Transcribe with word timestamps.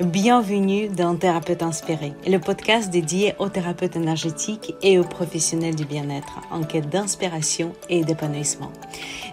Bienvenue 0.00 0.86
dans 0.86 1.16
Thérapeute 1.16 1.60
Inspiré, 1.60 2.12
le 2.24 2.38
podcast 2.38 2.88
dédié 2.88 3.34
aux 3.40 3.48
thérapeutes 3.48 3.96
énergétiques 3.96 4.76
et 4.80 4.96
aux 4.96 5.04
professionnels 5.04 5.74
du 5.74 5.84
bien-être 5.84 6.38
en 6.52 6.62
quête 6.62 6.88
d'inspiration 6.88 7.72
et 7.88 8.04
d'épanouissement. 8.04 8.70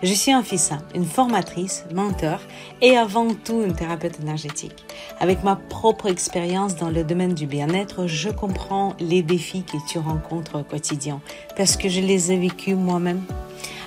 Je 0.01 0.11
suis 0.11 0.33
Anfissa, 0.33 0.79
une 0.95 1.05
formatrice, 1.05 1.85
mentor 1.93 2.39
et 2.81 2.97
avant 2.97 3.27
tout 3.35 3.61
une 3.61 3.75
thérapeute 3.75 4.19
énergétique. 4.19 4.85
Avec 5.19 5.43
ma 5.43 5.55
propre 5.55 6.07
expérience 6.07 6.75
dans 6.75 6.89
le 6.89 7.03
domaine 7.03 7.35
du 7.35 7.45
bien-être, 7.45 8.07
je 8.07 8.29
comprends 8.29 8.95
les 8.99 9.21
défis 9.21 9.65
que 9.65 9.77
tu 9.87 9.99
rencontres 9.99 10.61
au 10.61 10.63
quotidien 10.63 11.21
parce 11.55 11.77
que 11.77 11.89
je 11.89 12.01
les 12.01 12.31
ai 12.31 12.37
vécus 12.37 12.75
moi-même. 12.75 13.21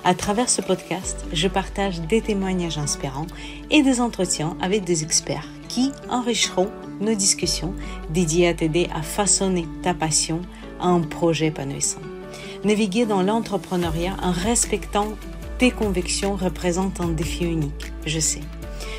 À 0.04 0.14
travers 0.14 0.48
ce 0.48 0.62
podcast, 0.62 1.26
je 1.32 1.48
partage 1.48 2.02
des 2.02 2.20
témoignages 2.20 2.78
inspirants 2.78 3.26
et 3.68 3.82
des 3.82 4.00
entretiens 4.00 4.56
avec 4.60 4.84
des 4.84 5.02
experts 5.02 5.48
enrichiront 6.08 6.70
nos 7.00 7.14
discussions 7.14 7.74
dédiées 8.10 8.48
à 8.48 8.54
t'aider 8.54 8.88
à 8.94 9.02
façonner 9.02 9.66
ta 9.82 9.94
passion 9.94 10.40
à 10.80 10.88
un 10.88 11.00
projet 11.00 11.46
épanouissant. 11.46 12.00
Naviguer 12.64 13.06
dans 13.06 13.22
l'entrepreneuriat 13.22 14.16
en 14.22 14.32
respectant 14.32 15.08
tes 15.58 15.70
convictions 15.70 16.36
représente 16.36 17.00
un 17.00 17.08
défi 17.08 17.44
unique, 17.44 17.92
je 18.06 18.20
sais. 18.20 18.40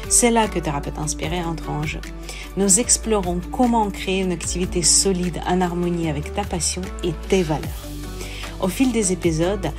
C'est 0.10 0.32
là 0.32 0.48
que 0.48 0.60
Thérapeute 0.60 0.98
Inspiré 0.98 1.42
entre 1.44 1.70
en 1.70 1.84
jeu. 1.84 2.02
Nous 2.58 2.80
explorons 2.80 3.40
comment 3.52 3.90
créer 3.92 4.22
une 4.22 4.32
activité 4.32 4.82
solide 4.82 5.40
en 5.48 5.62
harmonie 5.62 6.10
avec 6.10 6.34
ta 6.34 6.44
passion 6.44 6.82
et 7.04 7.14
tes 7.30 7.44
valeurs. 7.44 7.88
Au 8.60 8.68
fil 8.68 8.92
des 8.92 9.14
épisodes, 9.14 9.72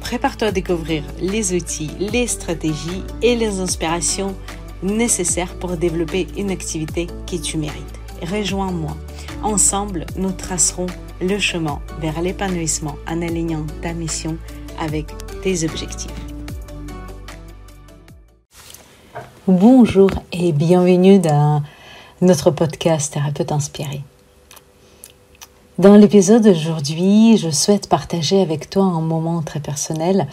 prépare-toi 0.00 0.48
à 0.48 0.52
découvrir 0.52 1.02
les 1.18 1.54
outils, 1.54 1.90
les 1.98 2.26
stratégies 2.26 3.02
et 3.20 3.36
les 3.36 3.58
inspirations 3.58 4.34
nécessaires 4.84 5.54
pour 5.58 5.76
développer 5.76 6.26
une 6.36 6.50
activité 6.50 7.06
que 7.26 7.36
tu 7.36 7.58
mérites. 7.58 8.00
Rejoins-moi. 8.22 8.96
Ensemble, 9.42 10.06
nous 10.16 10.32
tracerons 10.32 10.86
le 11.20 11.38
chemin 11.38 11.80
vers 12.00 12.20
l'épanouissement 12.20 12.96
en 13.08 13.22
alignant 13.22 13.64
ta 13.82 13.92
mission 13.92 14.36
avec 14.80 15.06
tes 15.42 15.64
objectifs. 15.64 16.10
Bonjour 19.46 20.10
et 20.32 20.52
bienvenue 20.52 21.18
dans 21.18 21.62
notre 22.20 22.50
podcast 22.50 23.12
Thérapeute 23.12 23.52
Inspiré. 23.52 24.02
Dans 25.76 25.96
l'épisode 25.96 26.42
d'aujourd'hui, 26.42 27.36
je 27.36 27.50
souhaite 27.50 27.88
partager 27.88 28.40
avec 28.40 28.70
toi 28.70 28.84
un 28.84 29.00
moment 29.00 29.42
très 29.42 29.60
personnel, 29.60 30.28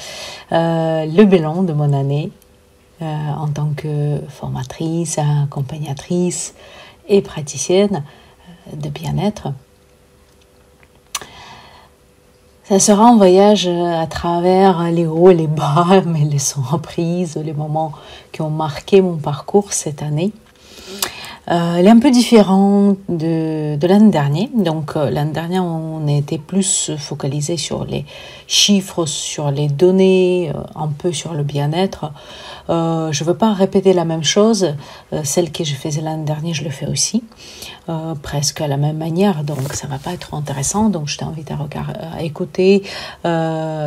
euh, 0.52 1.06
le 1.06 1.24
bilan 1.26 1.64
de 1.64 1.74
mon 1.74 1.94
année 1.94 2.32
euh, 3.02 3.30
en 3.38 3.48
tant 3.48 3.70
que 3.76 4.20
formatrice, 4.30 5.18
accompagnatrice 5.18 6.54
et 7.08 7.22
praticienne 7.22 8.04
euh, 8.68 8.76
de 8.76 8.90
bien-être. 8.90 9.50
Ça 12.64 12.80
sera 12.80 13.10
un 13.10 13.18
voyage 13.18 13.68
à 13.68 14.08
travers 14.08 14.92
les 14.92 15.06
hauts 15.06 15.30
et 15.30 15.36
les 15.36 15.48
bas, 15.48 16.02
mais 16.06 16.24
les 16.24 16.40
surprises, 16.40 17.36
les 17.36 17.54
moments 17.54 17.92
qui 18.32 18.42
ont 18.42 18.50
marqué 18.50 19.02
mon 19.02 19.18
parcours 19.18 19.74
cette 19.74 20.02
année. 20.02 20.32
Euh, 21.50 21.76
elle 21.78 21.88
est 21.88 21.90
un 21.90 22.00
peu 22.00 22.12
différente 22.12 22.98
de, 23.10 23.76
de 23.76 23.88
l'année 23.88 24.12
dernière. 24.12 24.48
Donc 24.54 24.96
euh, 24.96 25.10
l'année 25.10 25.32
dernière, 25.32 25.66
on 25.66 26.08
était 26.08 26.38
plus 26.38 26.92
focalisé 26.98 27.58
sur 27.58 27.84
les 27.84 28.06
chiffres, 28.48 29.06
sur 29.06 29.50
les 29.50 29.68
données, 29.68 30.52
euh, 30.56 30.60
un 30.76 30.88
peu 30.88 31.12
sur 31.12 31.34
le 31.34 31.44
bien-être. 31.44 32.12
Euh, 32.70 33.12
je 33.12 33.24
ne 33.24 33.30
veux 33.30 33.36
pas 33.36 33.54
répéter 33.54 33.94
la 33.94 34.06
même 34.06 34.24
chose. 34.24 34.76
Euh, 35.14 35.22
celle 35.24 35.52
que 35.52 35.64
je 35.64 35.76
faisais 35.76 36.02
l'année 36.02 36.24
dernière, 36.24 36.54
je 36.54 36.64
le 36.64 36.70
fais 36.70 36.88
aussi, 36.88 37.24
euh, 37.90 38.16
presque 38.16 38.62
à 38.62 38.68
la 38.68 38.78
même 38.78 38.98
manière. 38.98 39.44
Donc 39.44 39.74
ça 39.74 39.88
va 39.88 39.98
pas 39.98 40.14
être 40.14 40.34
intéressant. 40.34 40.90
Donc 40.90 41.08
je 41.08 41.18
t'invite 41.18 41.52
à, 41.52 41.58
à 42.18 42.22
écouter 42.22 42.84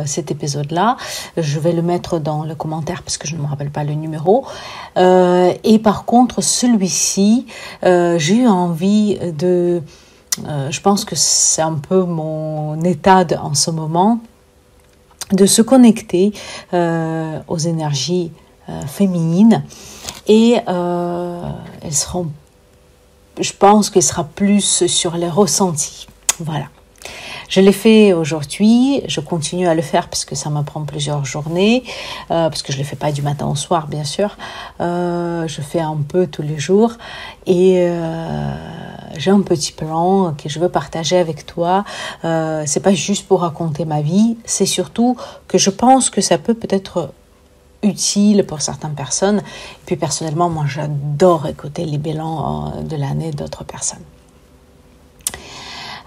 cet 0.05 0.31
épisode-là. 0.31 0.97
Je 1.37 1.59
vais 1.59 1.71
le 1.71 1.81
mettre 1.81 2.19
dans 2.19 2.43
le 2.43 2.55
commentaire 2.55 3.03
parce 3.03 3.17
que 3.17 3.27
je 3.27 3.35
ne 3.35 3.41
me 3.41 3.47
rappelle 3.47 3.71
pas 3.71 3.83
le 3.83 3.93
numéro. 3.93 4.45
et 4.97 5.79
par 5.83 6.05
contre, 6.05 6.41
celui-ci, 6.41 7.45
j'ai 7.83 8.35
eu 8.35 8.47
envie 8.47 9.17
de... 9.37 9.81
Je 10.69 10.81
pense 10.81 11.05
que 11.05 11.15
c'est 11.15 11.61
un 11.61 11.75
peu 11.75 12.03
mon 12.03 12.81
état 12.81 13.25
en 13.41 13.53
ce 13.53 13.71
moment, 13.71 14.19
de 15.31 15.45
se 15.45 15.61
connecter 15.61 16.33
aux 16.73 17.57
énergies 17.57 18.31
féminines 18.87 19.63
et 20.27 20.57
elles 20.65 21.93
seront, 21.93 22.27
je 23.39 23.53
pense 23.53 23.89
qu'elles 23.89 24.03
sera 24.03 24.23
plus 24.23 24.85
sur 24.87 25.17
les 25.17 25.29
ressentis. 25.29 26.07
Voilà. 26.39 26.65
Je 27.47 27.61
l'ai 27.61 27.71
fait 27.71 28.13
aujourd'hui, 28.13 29.01
je 29.07 29.19
continue 29.19 29.67
à 29.67 29.75
le 29.75 29.81
faire 29.81 30.09
parce 30.09 30.25
que 30.25 30.35
ça 30.35 30.49
me 30.49 30.63
prend 30.63 30.83
plusieurs 30.83 31.25
journées, 31.25 31.83
euh, 32.31 32.49
parce 32.49 32.63
que 32.63 32.71
je 32.71 32.77
ne 32.77 32.83
le 32.83 32.89
fais 32.89 32.95
pas 32.95 33.11
du 33.11 33.21
matin 33.21 33.45
au 33.47 33.55
soir, 33.55 33.87
bien 33.87 34.03
sûr. 34.03 34.35
Euh, 34.81 35.47
je 35.47 35.61
fais 35.61 35.79
un 35.79 35.97
peu 36.07 36.27
tous 36.27 36.41
les 36.41 36.57
jours 36.57 36.93
et 37.45 37.77
euh, 37.77 38.55
j'ai 39.17 39.31
un 39.31 39.41
petit 39.41 39.71
plan 39.71 40.33
que 40.33 40.49
je 40.49 40.59
veux 40.59 40.69
partager 40.69 41.17
avec 41.17 41.45
toi. 41.45 41.85
Euh, 42.23 42.63
c'est 42.65 42.79
pas 42.79 42.93
juste 42.93 43.27
pour 43.27 43.41
raconter 43.41 43.85
ma 43.85 44.01
vie, 44.01 44.37
c'est 44.45 44.65
surtout 44.65 45.15
que 45.47 45.57
je 45.57 45.69
pense 45.69 46.09
que 46.09 46.21
ça 46.21 46.37
peut 46.37 46.55
peut-être 46.55 47.11
utile 47.85 48.45
pour 48.45 48.61
certaines 48.61 48.95
personnes. 48.95 49.39
Et 49.39 49.85
puis 49.85 49.95
personnellement, 49.95 50.49
moi 50.49 50.65
j'adore 50.67 51.47
écouter 51.47 51.85
les 51.85 51.97
bilans 51.97 52.73
euh, 52.77 52.81
de 52.81 52.95
l'année 52.95 53.31
d'autres 53.31 53.63
personnes. 53.63 54.03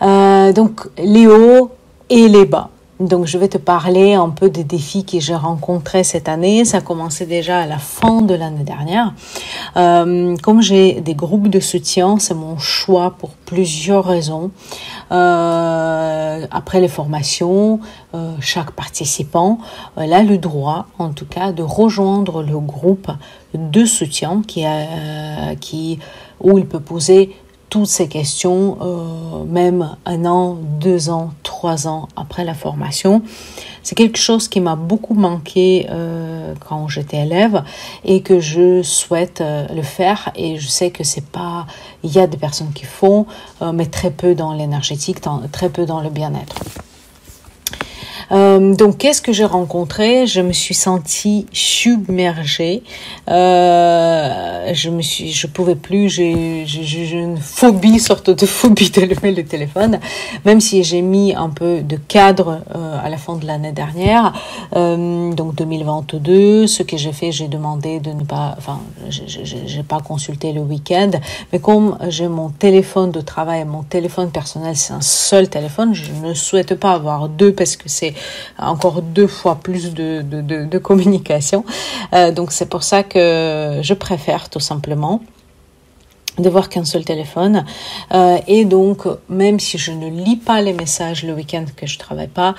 Euh, 0.02 0.52
donc 0.52 0.88
les 0.98 1.26
hauts 1.26 1.70
et 2.10 2.28
les 2.28 2.44
bas. 2.44 2.70
Donc 3.00 3.26
je 3.26 3.38
vais 3.38 3.48
te 3.48 3.58
parler 3.58 4.14
un 4.14 4.28
peu 4.28 4.50
des 4.50 4.64
défis 4.64 5.04
que 5.04 5.20
j'ai 5.20 5.34
rencontrés 5.34 6.02
cette 6.02 6.28
année. 6.28 6.64
Ça 6.64 6.78
a 6.78 6.80
commencé 6.80 7.26
déjà 7.26 7.60
à 7.60 7.66
la 7.66 7.78
fin 7.78 8.22
de 8.22 8.34
l'année 8.34 8.64
dernière. 8.64 9.14
Euh, 9.76 10.36
comme 10.42 10.60
j'ai 10.60 11.00
des 11.00 11.14
groupes 11.14 11.48
de 11.48 11.60
soutien, 11.60 12.18
c'est 12.18 12.34
mon 12.34 12.58
choix 12.58 13.14
pour 13.16 13.30
plusieurs 13.30 14.04
raisons. 14.04 14.50
Euh, 15.12 16.46
après 16.50 16.80
les 16.80 16.88
formations, 16.88 17.78
euh, 18.14 18.32
chaque 18.40 18.72
participant 18.72 19.58
a 19.96 20.22
le 20.24 20.38
droit, 20.38 20.86
en 20.98 21.10
tout 21.10 21.26
cas, 21.26 21.52
de 21.52 21.62
rejoindre 21.62 22.42
le 22.42 22.58
groupe 22.58 23.10
de 23.54 23.84
soutien 23.84 24.42
qui, 24.46 24.64
a, 24.64 25.54
qui 25.60 26.00
où 26.40 26.58
il 26.58 26.66
peut 26.66 26.80
poser 26.80 27.36
toutes 27.68 27.86
ces 27.86 28.08
questions, 28.08 28.78
euh, 28.80 29.44
même 29.44 29.96
un 30.06 30.24
an, 30.24 30.56
deux 30.80 31.10
ans, 31.10 31.32
trois 31.42 31.86
ans 31.86 32.08
après 32.16 32.44
la 32.44 32.54
formation. 32.54 33.22
C'est 33.82 33.94
quelque 33.94 34.18
chose 34.18 34.48
qui 34.48 34.60
m'a 34.60 34.76
beaucoup 34.76 35.14
manqué 35.14 35.86
euh, 35.90 36.54
quand 36.66 36.88
j'étais 36.88 37.18
élève 37.18 37.62
et 38.04 38.22
que 38.22 38.40
je 38.40 38.82
souhaite 38.82 39.40
euh, 39.40 39.66
le 39.74 39.82
faire. 39.82 40.30
Et 40.34 40.58
je 40.58 40.68
sais 40.68 40.90
que 40.90 41.04
c'est 41.04 41.24
pas, 41.24 41.66
il 42.02 42.10
y 42.10 42.18
a 42.18 42.26
des 42.26 42.38
personnes 42.38 42.72
qui 42.72 42.84
font, 42.84 43.26
mais 43.72 43.86
très 43.86 44.10
peu 44.10 44.34
dans 44.34 44.52
l'énergétique, 44.52 45.18
très 45.52 45.68
peu 45.68 45.84
dans 45.84 46.00
le 46.00 46.10
bien-être. 46.10 46.54
Euh, 48.30 48.74
donc, 48.74 48.98
qu'est-ce 48.98 49.22
que 49.22 49.32
j'ai 49.32 49.44
rencontré? 49.44 50.26
Je 50.26 50.40
me 50.40 50.52
suis 50.52 50.74
sentie 50.74 51.46
submergée. 51.52 52.82
Euh, 53.28 54.72
je 54.74 54.90
me 54.90 55.02
suis, 55.02 55.32
je 55.32 55.46
pouvais 55.46 55.74
plus. 55.74 56.08
J'ai, 56.08 56.64
une 57.12 57.38
phobie, 57.38 57.98
sorte 57.98 58.30
de 58.30 58.46
phobie 58.46 58.90
d'allumer 58.90 59.32
le 59.32 59.44
téléphone, 59.44 59.98
même 60.44 60.60
si 60.60 60.82
j'ai 60.84 61.02
mis 61.02 61.34
un 61.34 61.48
peu 61.48 61.80
de 61.80 61.96
cadre 61.96 62.60
euh, 62.74 62.98
à 63.02 63.08
la 63.08 63.16
fin 63.16 63.36
de 63.36 63.46
l'année 63.46 63.72
dernière, 63.72 64.32
euh, 64.76 65.32
donc 65.32 65.54
2022. 65.54 66.66
Ce 66.66 66.82
que 66.82 66.96
j'ai 66.96 67.12
fait, 67.12 67.32
j'ai 67.32 67.48
demandé 67.48 68.00
de 68.00 68.12
ne 68.12 68.24
pas, 68.24 68.54
enfin, 68.58 68.80
j'ai 69.08 69.82
pas 69.82 70.00
consulté 70.00 70.52
le 70.52 70.60
week-end, 70.60 71.10
mais 71.52 71.58
comme 71.58 71.98
j'ai 72.08 72.28
mon 72.28 72.50
téléphone 72.50 73.10
de 73.10 73.20
travail, 73.20 73.64
mon 73.64 73.82
téléphone 73.82 74.30
personnel, 74.30 74.76
c'est 74.76 74.92
un 74.92 75.00
seul 75.00 75.48
téléphone, 75.48 75.94
je 75.94 76.12
ne 76.22 76.34
souhaite 76.34 76.74
pas 76.74 76.92
avoir 76.92 77.28
deux 77.28 77.52
parce 77.52 77.76
que 77.76 77.88
c'est 77.88 78.14
encore 78.58 79.02
deux 79.02 79.26
fois 79.26 79.56
plus 79.56 79.94
de, 79.94 80.78
communication. 80.78 81.64
Euh, 82.12 82.32
donc 82.32 82.52
c'est 82.52 82.68
pour 82.68 82.82
ça 82.82 83.02
que 83.02 83.80
je 83.82 83.94
préfère 83.94 84.48
tout 84.48 84.60
simplement 84.60 85.22
de 86.38 86.48
voir 86.48 86.68
qu'un 86.68 86.84
seul 86.84 87.04
téléphone. 87.04 87.64
Euh, 88.14 88.38
et 88.46 88.64
donc, 88.64 89.02
même 89.28 89.58
si 89.58 89.76
je 89.76 89.90
ne 89.90 90.08
lis 90.08 90.36
pas 90.36 90.62
les 90.62 90.72
messages 90.72 91.24
le 91.24 91.32
week-end 91.32 91.64
que 91.76 91.86
je 91.86 91.98
travaille 91.98 92.28
pas, 92.28 92.54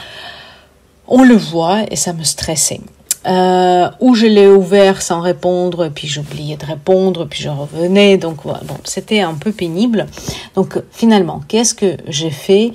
on 1.08 1.24
le 1.24 1.36
voit 1.36 1.84
et 1.90 1.96
ça 1.96 2.12
me 2.12 2.24
stressait. 2.24 2.82
Euh, 3.26 3.90
où 4.00 4.16
je 4.16 4.26
l'ai 4.26 4.48
ouvert 4.48 5.02
sans 5.02 5.22
répondre, 5.22 5.90
puis 5.90 6.08
j'oubliais 6.08 6.56
de 6.58 6.66
répondre, 6.66 7.26
puis 7.26 7.42
je 7.42 7.50
revenais, 7.50 8.18
donc 8.18 8.40
voilà, 8.44 8.62
bon, 8.66 8.78
c'était 8.84 9.22
un 9.22 9.34
peu 9.34 9.52
pénible. 9.52 10.08
Donc 10.56 10.82
finalement, 10.92 11.42
qu'est-ce 11.48 11.74
que 11.74 11.98
j'ai 12.08 12.32
fait 12.32 12.72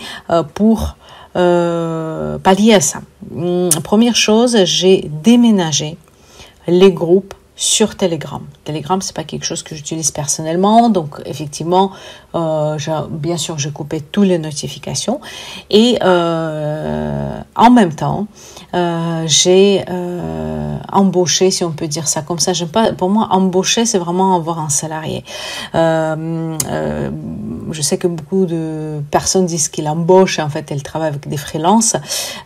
pour 0.54 0.96
euh, 1.36 2.38
pallier 2.38 2.74
à 2.74 2.80
ça. 2.80 3.00
Hum, 3.34 3.70
première 3.82 4.16
chose, 4.16 4.64
j'ai 4.64 5.10
déménagé 5.22 5.96
les 6.66 6.92
groupes 6.92 7.34
sur 7.56 7.96
Telegram. 7.96 8.42
Telegram, 8.64 9.00
c'est 9.00 9.14
pas 9.14 9.22
quelque 9.22 9.44
chose 9.44 9.62
que 9.62 9.76
j'utilise 9.76 10.10
personnellement, 10.10 10.90
donc 10.90 11.20
effectivement, 11.24 11.92
euh, 12.34 12.76
bien 13.10 13.36
sûr, 13.36 13.58
j'ai 13.58 13.70
coupé 13.70 14.00
toutes 14.00 14.26
les 14.26 14.38
notifications 14.38 15.20
et 15.70 15.98
euh, 16.02 17.38
en 17.54 17.70
même 17.70 17.94
temps, 17.94 18.26
euh, 18.74 19.22
j'ai 19.26 19.84
embauché, 20.92 21.50
si 21.50 21.64
on 21.64 21.70
peut 21.70 21.86
dire 21.86 22.08
ça 22.08 22.22
comme 22.22 22.38
ça. 22.40 22.52
J'aime 22.52 22.68
pas. 22.68 22.92
Pour 22.92 23.08
moi, 23.08 23.28
embaucher, 23.30 23.86
c'est 23.86 23.98
vraiment 23.98 24.34
avoir 24.36 24.58
un 24.58 24.68
salarié. 24.68 25.24
Euh, 27.74 27.78
euh, 27.78 27.82
je 27.82 27.82
sais 27.82 27.98
que 27.98 28.06
beaucoup 28.06 28.46
de 28.46 29.00
personnes 29.10 29.46
disent 29.46 29.68
qu'ils 29.68 29.88
embauchent, 29.88 30.38
en 30.38 30.48
fait, 30.48 30.70
elles 30.70 30.82
travaillent 30.82 31.08
avec 31.08 31.28
des 31.28 31.36
freelances. 31.36 31.96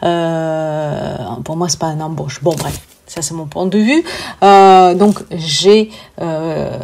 pour 0.00 1.56
moi, 1.56 1.68
c'est 1.68 1.78
pas 1.78 1.86
un 1.86 2.00
embauche. 2.00 2.42
Bon, 2.42 2.54
bref. 2.54 2.80
Ça, 3.06 3.22
c'est 3.22 3.34
mon 3.34 3.46
point 3.46 3.64
de 3.64 3.78
vue. 3.78 4.04
Euh, 4.42 4.94
donc, 4.94 5.20
j'ai, 5.30 5.90
euh, 6.20 6.78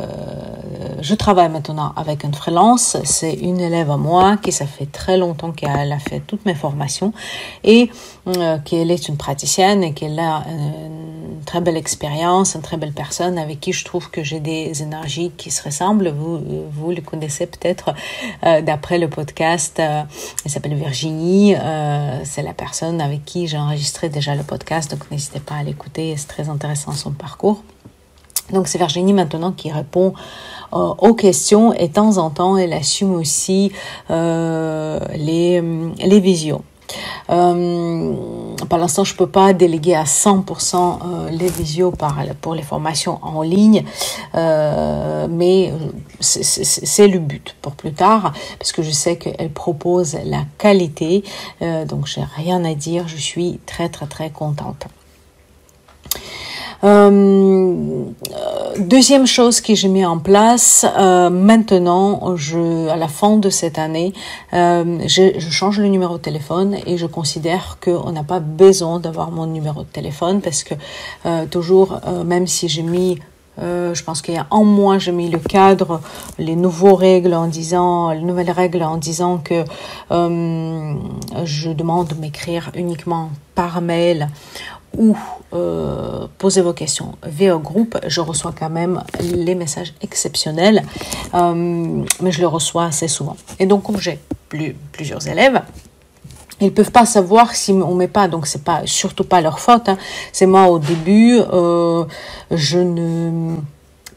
je 1.04 1.14
travaille 1.14 1.50
maintenant 1.50 1.92
avec 1.96 2.24
une 2.24 2.32
freelance. 2.32 2.96
C'est 3.04 3.34
une 3.34 3.60
élève 3.60 3.90
à 3.90 3.98
moi 3.98 4.38
qui, 4.38 4.52
ça 4.52 4.64
fait 4.66 4.90
très 4.90 5.18
longtemps 5.18 5.52
qu'elle 5.52 5.92
a 5.92 5.98
fait 5.98 6.20
toutes 6.20 6.46
mes 6.46 6.54
formations 6.54 7.12
et 7.62 7.90
euh, 8.26 8.56
qu'elle 8.64 8.90
est 8.90 9.08
une 9.08 9.18
praticienne 9.18 9.84
et 9.84 9.92
qu'elle 9.92 10.18
a 10.18 10.44
une 10.48 11.42
très 11.44 11.60
belle 11.60 11.76
expérience, 11.76 12.54
une 12.54 12.62
très 12.62 12.78
belle 12.78 12.92
personne 12.92 13.36
avec 13.36 13.60
qui 13.60 13.74
je 13.74 13.84
trouve 13.84 14.10
que 14.10 14.24
j'ai 14.24 14.40
des 14.40 14.82
énergies 14.82 15.30
qui 15.36 15.50
se 15.50 15.62
ressemblent. 15.62 16.08
Vous, 16.08 16.40
vous 16.72 16.90
le 16.90 17.02
connaissez 17.02 17.46
peut-être 17.46 17.92
euh, 18.44 18.62
d'après 18.62 18.98
le 18.98 19.08
podcast. 19.10 19.78
Euh, 19.80 20.02
elle 20.44 20.50
s'appelle 20.50 20.74
Virginie. 20.74 21.54
Euh, 21.54 22.20
c'est 22.24 22.42
la 22.42 22.54
personne 22.54 23.02
avec 23.02 23.26
qui 23.26 23.46
j'ai 23.46 23.58
enregistré 23.58 24.08
déjà 24.08 24.34
le 24.34 24.42
podcast. 24.42 24.90
Donc, 24.90 25.10
n'hésitez 25.10 25.40
pas 25.40 25.56
à 25.56 25.62
l'écouter 25.62 26.14
c'est 26.16 26.28
très 26.28 26.48
intéressant 26.48 26.92
son 26.92 27.12
parcours. 27.12 27.62
Donc 28.52 28.68
c'est 28.68 28.78
Virginie 28.78 29.14
maintenant 29.14 29.52
qui 29.52 29.72
répond 29.72 30.08
euh, 30.08 30.53
aux 30.74 31.14
questions 31.14 31.72
et 31.72 31.88
de 31.88 31.92
temps 31.92 32.18
en 32.18 32.30
temps 32.30 32.56
elle 32.56 32.72
assume 32.72 33.14
aussi 33.14 33.72
euh, 34.10 34.98
les, 35.14 35.62
les 35.98 36.20
visions. 36.20 36.62
Euh, 37.30 38.12
pour 38.68 38.78
l'instant, 38.78 39.04
je 39.04 39.16
peux 39.16 39.26
pas 39.26 39.52
déléguer 39.52 39.94
à 39.94 40.04
100% 40.04 41.30
les 41.30 41.48
visios 41.48 41.92
pour 42.40 42.54
les 42.54 42.62
formations 42.62 43.18
en 43.22 43.42
ligne, 43.42 43.84
mais 44.34 45.72
c'est 46.20 47.08
le 47.08 47.18
but 47.18 47.56
pour 47.62 47.72
plus 47.72 47.92
tard, 47.92 48.32
parce 48.58 48.72
que 48.72 48.82
je 48.82 48.90
sais 48.90 49.16
qu'elle 49.16 49.50
propose 49.50 50.16
la 50.24 50.42
qualité, 50.58 51.24
donc 51.88 52.06
j'ai 52.06 52.24
rien 52.36 52.64
à 52.64 52.74
dire, 52.74 53.08
je 53.08 53.16
suis 53.16 53.58
très 53.66 53.88
très 53.88 54.06
très 54.06 54.30
contente. 54.30 54.86
Euh, 56.84 58.04
deuxième 58.78 59.26
chose 59.26 59.62
que 59.62 59.74
j'ai 59.74 59.88
mis 59.88 60.04
en 60.04 60.18
place, 60.18 60.84
euh, 60.98 61.30
maintenant, 61.30 62.36
à 62.90 62.96
la 62.96 63.08
fin 63.08 63.36
de 63.36 63.48
cette 63.48 63.78
année, 63.78 64.12
euh, 64.52 64.98
je, 65.06 65.38
change 65.50 65.80
le 65.80 65.88
numéro 65.88 66.18
de 66.18 66.22
téléphone 66.22 66.76
et 66.86 66.98
je 66.98 67.06
considère 67.06 67.78
qu'on 67.82 68.12
n'a 68.12 68.22
pas 68.22 68.40
besoin 68.40 69.00
d'avoir 69.00 69.30
mon 69.30 69.46
numéro 69.46 69.80
de 69.80 69.88
téléphone 69.88 70.42
parce 70.42 70.62
que 70.62 70.74
toujours, 71.50 72.00
même 72.24 72.46
si 72.46 72.68
j'ai 72.68 72.82
mis 72.82 73.18
je 73.56 74.02
pense 74.02 74.20
qu'il 74.20 74.34
y 74.34 74.36
a 74.36 74.48
un 74.50 74.64
mois, 74.64 74.98
j'ai 74.98 75.12
mis 75.12 75.30
le 75.30 75.38
cadre, 75.38 76.00
les 76.38 76.56
nouveaux 76.56 76.96
règles 76.96 77.34
en 77.34 77.46
disant, 77.46 78.10
les 78.10 78.20
nouvelles 78.20 78.50
règles 78.50 78.82
en 78.82 78.96
disant 78.96 79.38
que 79.38 79.64
je 80.10 81.70
demande 81.70 82.08
de 82.08 82.14
m'écrire 82.16 82.72
uniquement 82.74 83.30
par 83.54 83.80
mail 83.80 84.28
ou 84.96 85.16
euh, 85.52 86.26
posez 86.38 86.60
vos 86.60 86.72
questions 86.72 87.14
via 87.24 87.56
groupe, 87.56 87.98
je 88.06 88.20
reçois 88.20 88.52
quand 88.58 88.70
même 88.70 89.02
les 89.20 89.54
messages 89.54 89.94
exceptionnels, 90.02 90.82
euh, 91.34 92.04
mais 92.20 92.32
je 92.32 92.40
les 92.40 92.46
reçois 92.46 92.86
assez 92.86 93.08
souvent. 93.08 93.36
Et 93.58 93.66
donc, 93.66 93.84
comme 93.84 93.98
j'ai 93.98 94.18
plus, 94.48 94.76
plusieurs 94.92 95.26
élèves, 95.28 95.62
ils 96.60 96.72
peuvent 96.72 96.92
pas 96.92 97.04
savoir 97.06 97.54
si 97.54 97.72
on 97.72 97.94
met 97.94 98.08
pas, 98.08 98.28
donc 98.28 98.46
c'est 98.46 98.64
pas 98.64 98.82
surtout 98.86 99.24
pas 99.24 99.40
leur 99.40 99.58
faute. 99.58 99.88
Hein. 99.88 99.98
C'est 100.32 100.46
moi 100.46 100.68
au 100.68 100.78
début, 100.78 101.38
euh, 101.52 102.04
je 102.50 102.78
ne 102.78 103.56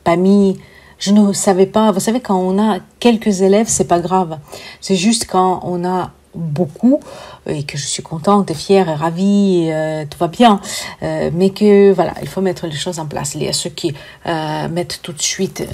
pas 0.03 0.15
mis, 0.15 0.59
je 0.99 1.11
ne 1.11 1.33
savais 1.33 1.65
pas. 1.65 1.91
Vous 1.91 1.99
savez 1.99 2.19
quand 2.19 2.37
on 2.37 2.59
a 2.59 2.79
quelques 2.99 3.41
élèves, 3.41 3.67
c'est 3.67 3.87
pas 3.87 3.99
grave. 3.99 4.37
C'est 4.81 4.95
juste 4.95 5.27
quand 5.27 5.61
on 5.63 5.83
a 5.83 6.11
beaucoup 6.35 6.99
et 7.47 7.63
que 7.63 7.77
je 7.77 7.85
suis 7.85 8.03
contente 8.03 8.53
fière 8.53 8.89
et 8.89 8.95
ravie, 8.95 9.69
euh, 9.71 10.05
tout 10.09 10.17
va 10.17 10.27
bien, 10.27 10.59
euh, 11.03 11.29
mais 11.33 11.49
que 11.51 11.91
voilà, 11.93 12.13
il 12.21 12.27
faut 12.27 12.41
mettre 12.41 12.67
les 12.67 12.75
choses 12.75 12.99
en 12.99 13.05
place. 13.05 13.35
Il 13.35 13.43
y 13.43 13.47
a 13.47 13.53
ceux 13.53 13.69
qui 13.69 13.93
euh, 14.25 14.67
mettent 14.69 14.99
tout 15.01 15.13
de 15.13 15.21
suite 15.21 15.67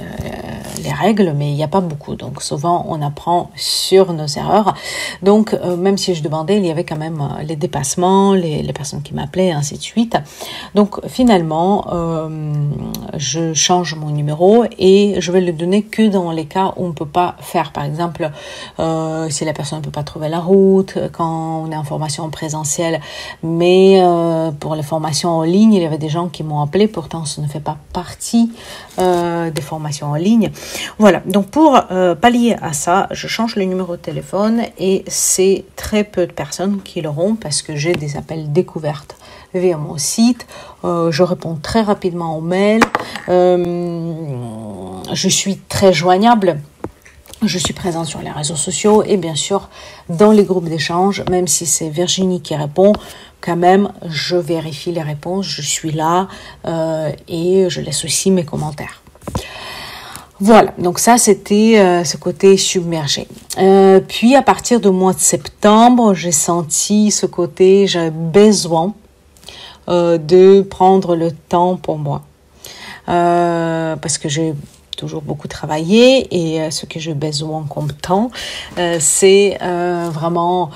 les 0.84 0.92
règles, 0.92 1.34
mais 1.36 1.50
il 1.50 1.56
n'y 1.56 1.64
a 1.64 1.68
pas 1.68 1.82
beaucoup. 1.82 2.16
Donc 2.16 2.42
souvent, 2.42 2.86
on 2.90 3.02
apprend 3.02 3.50
sur 3.56 4.14
nos 4.14 4.28
erreurs. 4.28 4.74
Donc 5.22 5.54
même 5.78 5.98
si 5.98 6.16
je 6.16 6.24
demandais, 6.24 6.58
il 6.58 6.66
y 6.66 6.72
avait 6.72 6.84
quand 6.84 6.98
même 6.98 7.22
les 7.44 7.56
dépassements, 7.56 8.34
les, 8.34 8.62
les 8.62 8.74
personnes 8.74 9.02
qui 9.02 9.14
m'appelaient, 9.14 9.52
ainsi 9.52 9.78
de 9.78 9.82
suite. 9.82 10.18
Donc 10.76 11.06
finalement, 11.08 11.86
je 13.16 13.54
change 13.54 13.96
mon 13.96 14.10
numéro 14.10 14.66
et 14.78 15.16
je 15.20 15.32
vais 15.32 15.42
le 15.42 15.54
donner 15.54 15.84
que 15.84 16.08
dans 16.08 16.32
les 16.32 16.46
cas 16.46 16.74
où 16.78 16.86
on 16.86 16.92
peut 16.94 17.06
pas 17.06 17.36
faire. 17.40 17.72
Par 17.72 17.86
exemple, 17.86 18.30
si 19.30 19.46
la 19.46 19.54
personne 19.54 19.80
ne 19.80 19.84
peut 19.84 19.92
pas 19.92 20.04
trouver 20.04 20.30
la 20.30 20.40
route, 20.40 20.98
quand 21.12 21.63
on 21.64 21.72
est 21.72 21.76
en 21.76 21.84
formation 21.84 22.30
présentielle, 22.30 23.00
mais 23.42 24.02
euh, 24.02 24.52
pour 24.52 24.76
les 24.76 24.84
formations 24.84 25.30
en 25.30 25.44
ligne, 25.44 25.74
il 25.74 25.82
y 25.82 25.86
avait 25.86 25.98
des 25.98 26.10
gens 26.10 26.28
qui 26.28 26.44
m'ont 26.44 26.62
appelé, 26.62 26.88
pourtant 26.88 27.26
ce 27.26 27.42
ne 27.42 27.48
fait 27.48 27.62
pas 27.62 27.78
partie 27.94 28.52
euh, 29.00 29.50
des 29.50 29.62
formations 29.62 30.12
en 30.12 30.16
ligne. 30.16 30.52
Voilà, 31.00 31.22
donc 31.26 31.48
pour 31.48 31.80
euh, 31.92 32.16
pallier 32.16 32.56
à 32.62 32.74
ça, 32.74 33.08
je 33.12 33.28
change 33.28 33.56
le 33.56 33.64
numéro 33.64 33.96
de 33.96 34.02
téléphone 34.02 34.64
et 34.78 35.04
c'est 35.08 35.66
très 35.76 36.04
peu 36.04 36.28
de 36.28 36.34
personnes 36.34 36.82
qui 36.84 37.02
l'auront 37.02 37.36
parce 37.36 37.62
que 37.62 37.76
j'ai 37.76 37.94
des 37.94 38.18
appels 38.18 38.52
découvertes 38.52 39.16
via 39.54 39.78
mon 39.78 39.98
site. 39.98 40.48
Je 40.84 41.24
réponds 41.24 41.58
très 41.62 41.82
rapidement 41.82 42.38
aux 42.38 42.42
mails. 42.42 42.82
Je 43.28 45.30
suis 45.30 45.58
très 45.58 45.94
joignable. 45.94 46.60
Je 47.46 47.58
suis 47.58 47.74
présente 47.74 48.06
sur 48.06 48.22
les 48.22 48.32
réseaux 48.32 48.56
sociaux 48.56 49.04
et 49.04 49.18
bien 49.18 49.36
sûr 49.36 49.68
dans 50.08 50.32
les 50.32 50.44
groupes 50.46 50.70
d'échange, 50.70 51.24
même 51.30 51.48
si 51.48 51.66
c'est 51.66 51.90
Virginie 51.90 52.42
qui 52.42 52.56
répond, 52.56 52.94
quand 53.42 53.58
même 53.58 53.92
je 54.08 54.38
vérifie 54.38 54.94
les 54.94 55.02
réponses, 55.02 55.46
je 55.46 55.62
suis 55.62 55.92
là 55.92 56.30
euh, 56.66 57.12
et 57.28 57.66
je 57.70 57.82
laisse 57.82 58.06
aussi 58.06 58.32
mes 58.32 58.46
commentaires. 58.46 59.02
Voilà, 60.40 60.74
donc 60.78 61.00
ça 61.00 61.18
c'était 61.18 61.80
euh, 61.80 62.06
ce 62.06 62.16
côté 62.16 62.56
submergé. 62.56 63.28
Euh, 63.58 64.00
puis 64.00 64.36
à 64.36 64.42
partir 64.42 64.80
du 64.80 64.90
mois 64.90 65.14
de 65.14 65.20
septembre, 65.20 66.14
j'ai 66.14 66.32
senti 66.32 67.12
ce 67.12 67.26
côté, 67.26 67.88
j'ai 67.88 68.10
besoin 68.10 68.94
de 69.88 70.62
prendre 70.62 71.18
le 71.18 71.34
temps 71.34 71.76
pour 71.76 71.98
moi. 71.98 72.22
Parce 73.06 74.18
que 74.18 74.30
j'ai 74.30 74.54
toujours 74.96 75.22
beaucoup 75.22 75.48
travaillé 75.48 76.28
et 76.32 76.62
euh, 76.62 76.70
ce 76.70 76.86
que 76.86 77.00
j'ai 77.00 77.14
besoin 77.14 77.66
comme 77.70 77.92
temps, 77.92 78.32
euh, 78.78 78.98
c'est 79.00 79.58
euh, 79.62 80.10
vraiment, 80.12 80.72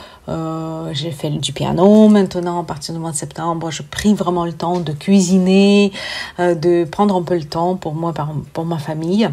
j'ai 0.92 1.12
fait 1.12 1.30
du 1.30 1.54
piano 1.54 2.10
maintenant 2.10 2.62
à 2.62 2.64
partir 2.64 2.94
du 2.94 3.00
mois 3.00 3.12
de 3.12 3.16
septembre, 3.16 3.72
je 3.72 3.82
pris 3.82 4.14
vraiment 4.14 4.46
le 4.46 4.54
temps 4.54 4.80
de 4.80 4.92
cuisiner, 4.92 5.92
de 6.38 6.84
prendre 6.84 7.16
un 7.16 7.24
peu 7.24 7.36
le 7.36 7.46
temps 7.46 7.76
pour 7.76 7.94
moi, 7.94 8.14
pour 8.52 8.66
ma 8.66 8.78
famille. 8.78 9.30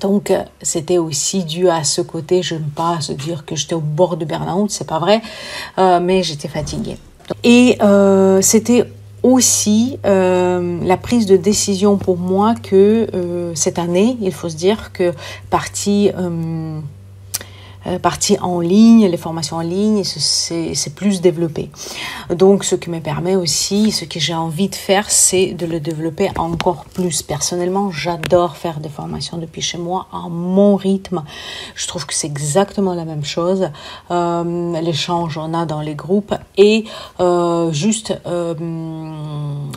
Donc, 0.00 0.32
c'était 0.62 0.98
aussi 0.98 1.44
dû 1.44 1.68
à 1.68 1.84
ce 1.84 2.00
côté, 2.00 2.42
je 2.42 2.56
ne 2.56 2.68
pas 2.74 3.00
se 3.00 3.12
dire 3.12 3.46
que 3.46 3.54
j'étais 3.54 3.74
au 3.74 3.80
bord 3.80 4.16
de 4.16 4.24
burn-out, 4.24 4.70
c'est 4.70 4.86
pas 4.86 4.98
vrai, 4.98 5.22
mais 5.76 6.24
j'étais 6.24 6.48
fatiguée. 6.48 6.98
Et 7.44 7.78
euh, 7.82 8.40
c'était 8.42 8.84
aussi 9.22 9.98
euh, 10.04 10.78
la 10.84 10.96
prise 10.96 11.26
de 11.26 11.36
décision 11.36 11.96
pour 11.96 12.16
moi 12.16 12.54
que 12.54 13.08
euh, 13.14 13.54
cette 13.54 13.78
année, 13.78 14.16
il 14.20 14.32
faut 14.32 14.48
se 14.48 14.56
dire 14.56 14.92
que 14.92 15.12
partie 15.50 16.10
euh, 16.16 16.80
partie 18.02 18.38
en 18.40 18.60
ligne, 18.60 19.06
les 19.06 19.16
formations 19.16 19.56
en 19.56 19.60
ligne, 19.60 20.02
c'est 20.04 20.94
plus 20.94 21.20
développé. 21.20 21.70
Donc, 22.30 22.64
ce 22.64 22.74
qui 22.74 22.90
me 22.90 23.00
permet 23.00 23.36
aussi, 23.36 23.90
ce 23.90 24.04
que 24.04 24.20
j'ai 24.20 24.34
envie 24.34 24.68
de 24.68 24.74
faire, 24.74 25.10
c'est 25.10 25.52
de 25.52 25.66
le 25.66 25.80
développer 25.80 26.30
encore 26.36 26.84
plus. 26.84 27.22
Personnellement, 27.22 27.90
j'adore 27.90 28.56
faire 28.56 28.80
des 28.80 28.88
formations 28.88 29.38
depuis 29.38 29.62
chez 29.62 29.78
moi 29.78 30.06
à 30.12 30.28
mon 30.28 30.76
rythme. 30.76 31.22
Je 31.74 31.86
trouve 31.86 32.06
que 32.06 32.14
c'est 32.14 32.26
exactement 32.26 32.94
la 32.94 33.04
même 33.04 33.24
chose. 33.24 33.70
Euh, 34.10 34.80
L'échange, 34.80 35.38
on 35.38 35.54
a 35.54 35.66
dans 35.66 35.80
les 35.80 35.94
groupes 35.94 36.34
et 36.56 36.84
euh, 37.20 37.72
juste 37.72 38.18
euh, 38.26 38.54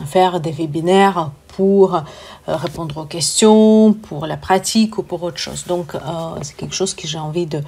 faire 0.06 0.40
des 0.40 0.52
webinaires 0.52 1.32
pour 1.56 1.96
euh, 1.96 2.02
répondre 2.48 2.98
aux 2.98 3.06
questions, 3.06 3.94
pour 3.94 4.26
la 4.26 4.38
pratique 4.38 4.98
ou 4.98 5.04
pour 5.04 5.24
autre 5.24 5.38
chose. 5.38 5.66
Donc, 5.68 5.96
euh, 5.96 6.00
c'est 6.42 6.56
quelque 6.56 6.76
chose 6.76 6.94
que 6.94 7.08
j'ai 7.08 7.20
envie 7.20 7.46
de 7.46 7.62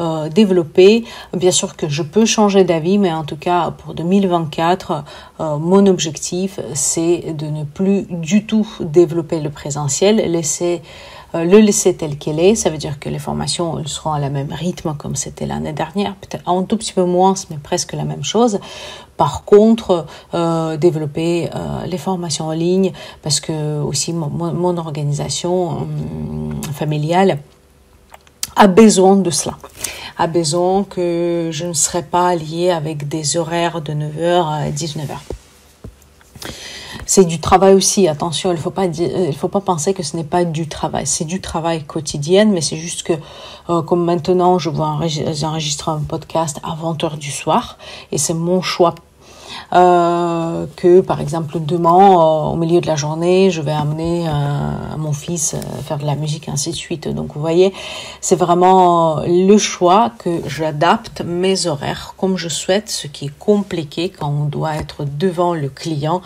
euh, 0.00 0.28
développer. 0.28 1.04
Bien 1.32 1.50
sûr 1.50 1.76
que 1.76 1.88
je 1.88 2.02
peux 2.02 2.26
changer 2.26 2.64
d'avis, 2.64 2.98
mais 2.98 3.12
en 3.12 3.24
tout 3.24 3.36
cas, 3.36 3.70
pour 3.70 3.94
2024, 3.94 5.04
mon 5.38 5.86
objectif, 5.86 6.58
c'est 6.74 7.32
de 7.32 7.46
ne 7.46 7.64
plus 7.64 8.06
du 8.10 8.44
tout 8.44 8.68
développer 8.80 9.40
le 9.40 9.50
présentiel, 9.50 10.16
laisser 10.16 10.82
euh, 11.34 11.44
le 11.44 11.58
laisser 11.58 11.96
tel 11.96 12.16
qu'elle 12.18 12.40
est. 12.40 12.54
Ça 12.54 12.70
veut 12.70 12.78
dire 12.78 12.98
que 12.98 13.08
les 13.08 13.18
formations 13.18 13.78
elles 13.78 13.88
seront 13.88 14.12
à 14.12 14.18
la 14.18 14.30
même 14.30 14.52
rythme 14.52 14.94
comme 14.96 15.16
c'était 15.16 15.46
l'année 15.46 15.72
dernière, 15.72 16.14
peut-être 16.16 16.48
un 16.48 16.62
tout 16.62 16.76
petit 16.76 16.92
peu 16.92 17.04
moins, 17.04 17.34
mais 17.50 17.58
presque 17.62 17.92
la 17.92 18.04
même 18.04 18.24
chose. 18.24 18.60
Par 19.16 19.44
contre, 19.44 20.06
euh, 20.34 20.76
développer 20.76 21.50
euh, 21.54 21.84
les 21.86 21.98
formations 21.98 22.46
en 22.46 22.52
ligne, 22.52 22.92
parce 23.22 23.40
que 23.40 23.80
aussi 23.80 24.12
mon, 24.12 24.28
mon 24.28 24.76
organisation 24.76 25.68
hum, 25.68 26.60
familiale 26.72 27.38
a 28.56 28.66
besoin 28.66 29.16
de 29.16 29.30
cela 29.30 29.56
a 30.20 30.26
besoin 30.26 30.82
que 30.82 31.50
je 31.52 31.66
ne 31.66 31.72
serai 31.72 32.02
pas 32.02 32.34
liée 32.34 32.70
avec 32.70 33.06
des 33.06 33.36
horaires 33.36 33.80
de 33.80 33.92
9h 33.92 34.46
à 34.48 34.70
19h 34.70 35.37
c'est 37.08 37.24
du 37.24 37.40
travail 37.40 37.72
aussi. 37.72 38.06
Attention, 38.06 38.52
il 38.52 38.58
faut 38.58 38.70
pas 38.70 38.84
il 38.84 39.34
faut 39.34 39.48
pas 39.48 39.62
penser 39.62 39.94
que 39.94 40.02
ce 40.02 40.14
n'est 40.14 40.24
pas 40.24 40.44
du 40.44 40.68
travail. 40.68 41.06
C'est 41.06 41.24
du 41.24 41.40
travail 41.40 41.84
quotidien, 41.84 42.44
mais 42.44 42.60
c'est 42.60 42.76
juste 42.76 43.02
que 43.02 43.14
euh, 43.70 43.80
comme 43.80 44.04
maintenant 44.04 44.58
je 44.58 44.68
vois 44.68 44.88
enregistrer 44.88 45.90
un 45.90 46.02
podcast 46.06 46.60
à 46.62 46.74
20 46.74 47.02
heures 47.04 47.16
du 47.16 47.30
soir 47.30 47.78
et 48.12 48.18
c'est 48.18 48.34
mon 48.34 48.60
choix 48.60 48.94
euh, 49.74 50.66
que 50.76 51.02
par 51.02 51.20
exemple 51.20 51.58
demain 51.60 51.90
euh, 51.90 52.52
au 52.52 52.56
milieu 52.56 52.80
de 52.80 52.86
la 52.86 52.96
journée 52.96 53.50
je 53.50 53.60
vais 53.60 53.72
amener 53.72 54.26
euh, 54.26 54.30
mon 54.96 55.12
fils 55.12 55.56
faire 55.84 55.98
de 55.98 56.06
la 56.06 56.14
musique 56.14 56.48
ainsi 56.48 56.70
de 56.70 56.76
suite. 56.76 57.06
Donc 57.08 57.34
vous 57.34 57.40
voyez 57.40 57.74
c'est 58.22 58.36
vraiment 58.36 59.20
le 59.26 59.58
choix 59.58 60.10
que 60.18 60.40
j'adapte 60.46 61.20
mes 61.20 61.66
horaires 61.66 62.14
comme 62.16 62.38
je 62.38 62.48
souhaite 62.48 62.88
ce 62.88 63.06
qui 63.08 63.26
est 63.26 63.38
compliqué 63.38 64.08
quand 64.08 64.28
on 64.28 64.44
doit 64.44 64.76
être 64.76 65.04
devant 65.04 65.52
le 65.52 65.68
client 65.68 66.22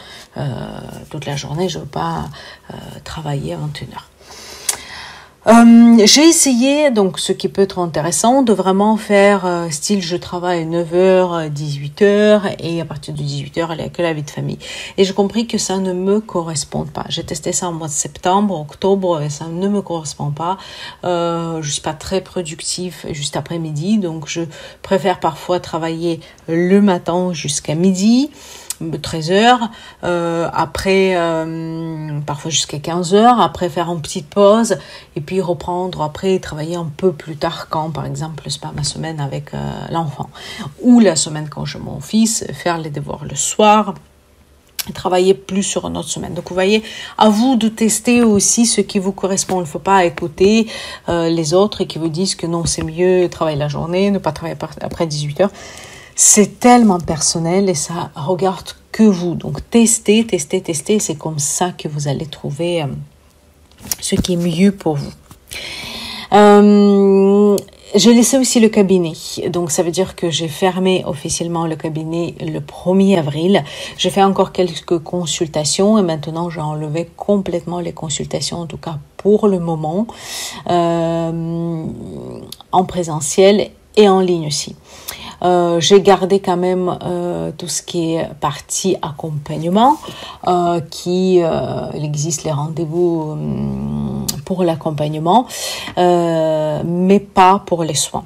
toute 1.10 1.26
la 1.26 1.36
journée. 1.36 1.68
Je 1.68 1.80
veux 1.80 1.84
pas 1.84 2.26
travailler 3.04 3.56
21 3.56 3.88
heures 3.94 4.11
euh, 5.44 6.06
j'ai 6.06 6.28
essayé, 6.28 6.92
donc 6.92 7.18
ce 7.18 7.32
qui 7.32 7.48
peut 7.48 7.62
être 7.62 7.80
intéressant, 7.80 8.42
de 8.42 8.52
vraiment 8.52 8.96
faire 8.96 9.44
euh, 9.44 9.70
style 9.70 10.00
je 10.00 10.16
travaille 10.16 10.64
9h, 10.66 11.52
18h 11.52 12.54
et 12.60 12.80
à 12.80 12.84
partir 12.84 13.12
de 13.12 13.20
18h, 13.20 13.68
aller 13.68 13.90
que 13.90 14.02
la 14.02 14.12
vie 14.12 14.22
de 14.22 14.30
famille. 14.30 14.58
Et 14.98 15.04
j'ai 15.04 15.12
compris 15.12 15.48
que 15.48 15.58
ça 15.58 15.78
ne 15.78 15.92
me 15.92 16.20
correspond 16.20 16.84
pas. 16.84 17.06
J'ai 17.08 17.24
testé 17.24 17.52
ça 17.52 17.68
en 17.68 17.72
mois 17.72 17.88
de 17.88 17.92
septembre, 17.92 18.60
octobre 18.60 19.20
et 19.20 19.30
ça 19.30 19.46
ne 19.48 19.68
me 19.68 19.82
correspond 19.82 20.30
pas. 20.30 20.58
Euh, 21.02 21.60
je 21.60 21.70
suis 21.70 21.82
pas 21.82 21.94
très 21.94 22.20
productif 22.20 23.04
juste 23.10 23.36
après 23.36 23.58
midi, 23.58 23.98
donc 23.98 24.28
je 24.28 24.42
préfère 24.82 25.18
parfois 25.18 25.58
travailler 25.58 26.20
le 26.46 26.80
matin 26.80 27.32
jusqu'à 27.32 27.74
midi. 27.74 28.30
13 28.90 29.30
heures, 29.30 29.70
euh, 30.04 30.48
après 30.52 31.14
euh, 31.16 32.20
parfois 32.26 32.50
jusqu'à 32.50 32.78
15 32.78 33.14
heures, 33.14 33.40
après 33.40 33.68
faire 33.68 33.90
une 33.90 34.00
petite 34.00 34.28
pause 34.28 34.76
et 35.16 35.20
puis 35.20 35.40
reprendre 35.40 36.02
après 36.02 36.38
travailler 36.38 36.76
un 36.76 36.90
peu 36.96 37.12
plus 37.12 37.36
tard 37.36 37.68
quand 37.68 37.90
par 37.90 38.06
exemple 38.06 38.44
c'est 38.48 38.60
pas 38.60 38.72
ma 38.74 38.84
semaine 38.84 39.20
avec 39.20 39.54
euh, 39.54 39.58
l'enfant 39.90 40.30
ou 40.80 41.00
la 41.00 41.16
semaine 41.16 41.48
quand 41.48 41.64
j'ai 41.64 41.78
mon 41.78 42.00
fils, 42.00 42.44
faire 42.52 42.78
les 42.78 42.90
devoirs 42.90 43.24
le 43.24 43.36
soir 43.36 43.94
travailler 44.94 45.32
plus 45.34 45.62
sur 45.62 45.86
une 45.86 45.96
autre 45.96 46.08
semaine. 46.08 46.34
Donc 46.34 46.48
vous 46.48 46.54
voyez, 46.54 46.82
à 47.16 47.28
vous 47.28 47.54
de 47.54 47.68
tester 47.68 48.22
aussi 48.22 48.66
ce 48.66 48.80
qui 48.80 48.98
vous 48.98 49.12
correspond. 49.12 49.58
Il 49.58 49.60
ne 49.60 49.66
faut 49.66 49.78
pas 49.78 50.04
écouter 50.04 50.66
les 51.06 51.54
autres 51.54 51.82
et 51.82 51.86
qui 51.86 52.00
vous 52.00 52.08
disent 52.08 52.34
que 52.34 52.48
non, 52.48 52.64
c'est 52.64 52.82
mieux 52.82 53.28
travailler 53.28 53.56
la 53.56 53.68
journée, 53.68 54.10
ne 54.10 54.18
pas 54.18 54.32
travailler 54.32 54.58
après 54.80 55.06
18 55.06 55.42
heures 55.42 55.52
c'est 56.24 56.60
tellement 56.60 57.00
personnel 57.00 57.68
et 57.68 57.74
ça 57.74 58.12
regarde 58.14 58.76
que 58.92 59.02
vous. 59.02 59.34
Donc 59.34 59.58
testez, 59.70 60.24
testez, 60.24 60.60
testez. 60.60 61.00
C'est 61.00 61.16
comme 61.16 61.40
ça 61.40 61.72
que 61.72 61.88
vous 61.88 62.06
allez 62.06 62.26
trouver 62.26 62.82
euh, 62.82 62.86
ce 64.00 64.14
qui 64.14 64.34
est 64.34 64.36
mieux 64.36 64.70
pour 64.70 64.94
vous. 64.94 65.10
Euh, 66.32 67.56
j'ai 67.96 68.14
laissé 68.14 68.38
aussi 68.38 68.60
le 68.60 68.68
cabinet. 68.68 69.14
Donc 69.48 69.72
ça 69.72 69.82
veut 69.82 69.90
dire 69.90 70.14
que 70.14 70.30
j'ai 70.30 70.46
fermé 70.46 71.02
officiellement 71.06 71.66
le 71.66 71.74
cabinet 71.74 72.36
le 72.40 72.60
1er 72.60 73.18
avril. 73.18 73.64
J'ai 73.98 74.10
fait 74.10 74.22
encore 74.22 74.52
quelques 74.52 75.00
consultations 75.00 75.98
et 75.98 76.02
maintenant 76.02 76.50
j'ai 76.50 76.60
enlevé 76.60 77.10
complètement 77.16 77.80
les 77.80 77.92
consultations, 77.92 78.58
en 78.58 78.66
tout 78.66 78.78
cas 78.78 78.98
pour 79.16 79.48
le 79.48 79.58
moment, 79.58 80.06
euh, 80.70 81.84
en 82.70 82.84
présentiel 82.84 83.70
et 83.96 84.08
en 84.08 84.20
ligne 84.20 84.46
aussi. 84.46 84.76
Euh, 85.42 85.80
j'ai 85.80 86.00
gardé 86.00 86.40
quand 86.40 86.56
même 86.56 86.96
euh, 87.02 87.50
tout 87.56 87.68
ce 87.68 87.82
qui 87.82 88.14
est 88.14 88.28
partie 88.40 88.96
accompagnement, 89.02 89.96
euh, 90.46 90.80
qui 90.90 91.36
il 91.36 92.04
existe 92.04 92.44
les 92.44 92.52
rendez-vous 92.52 93.32
hum, 93.32 94.26
pour 94.44 94.64
l'accompagnement, 94.64 95.46
mais 95.96 97.20
pas 97.20 97.62
pour 97.64 97.84
les 97.84 97.94
soins. 97.94 98.24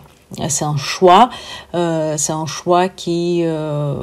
C'est 0.48 0.64
un 0.64 0.76
choix, 0.76 1.30
euh, 1.74 2.16
c'est 2.18 2.32
un 2.32 2.44
choix 2.44 2.88
qui, 2.88 3.40
euh, 3.42 3.96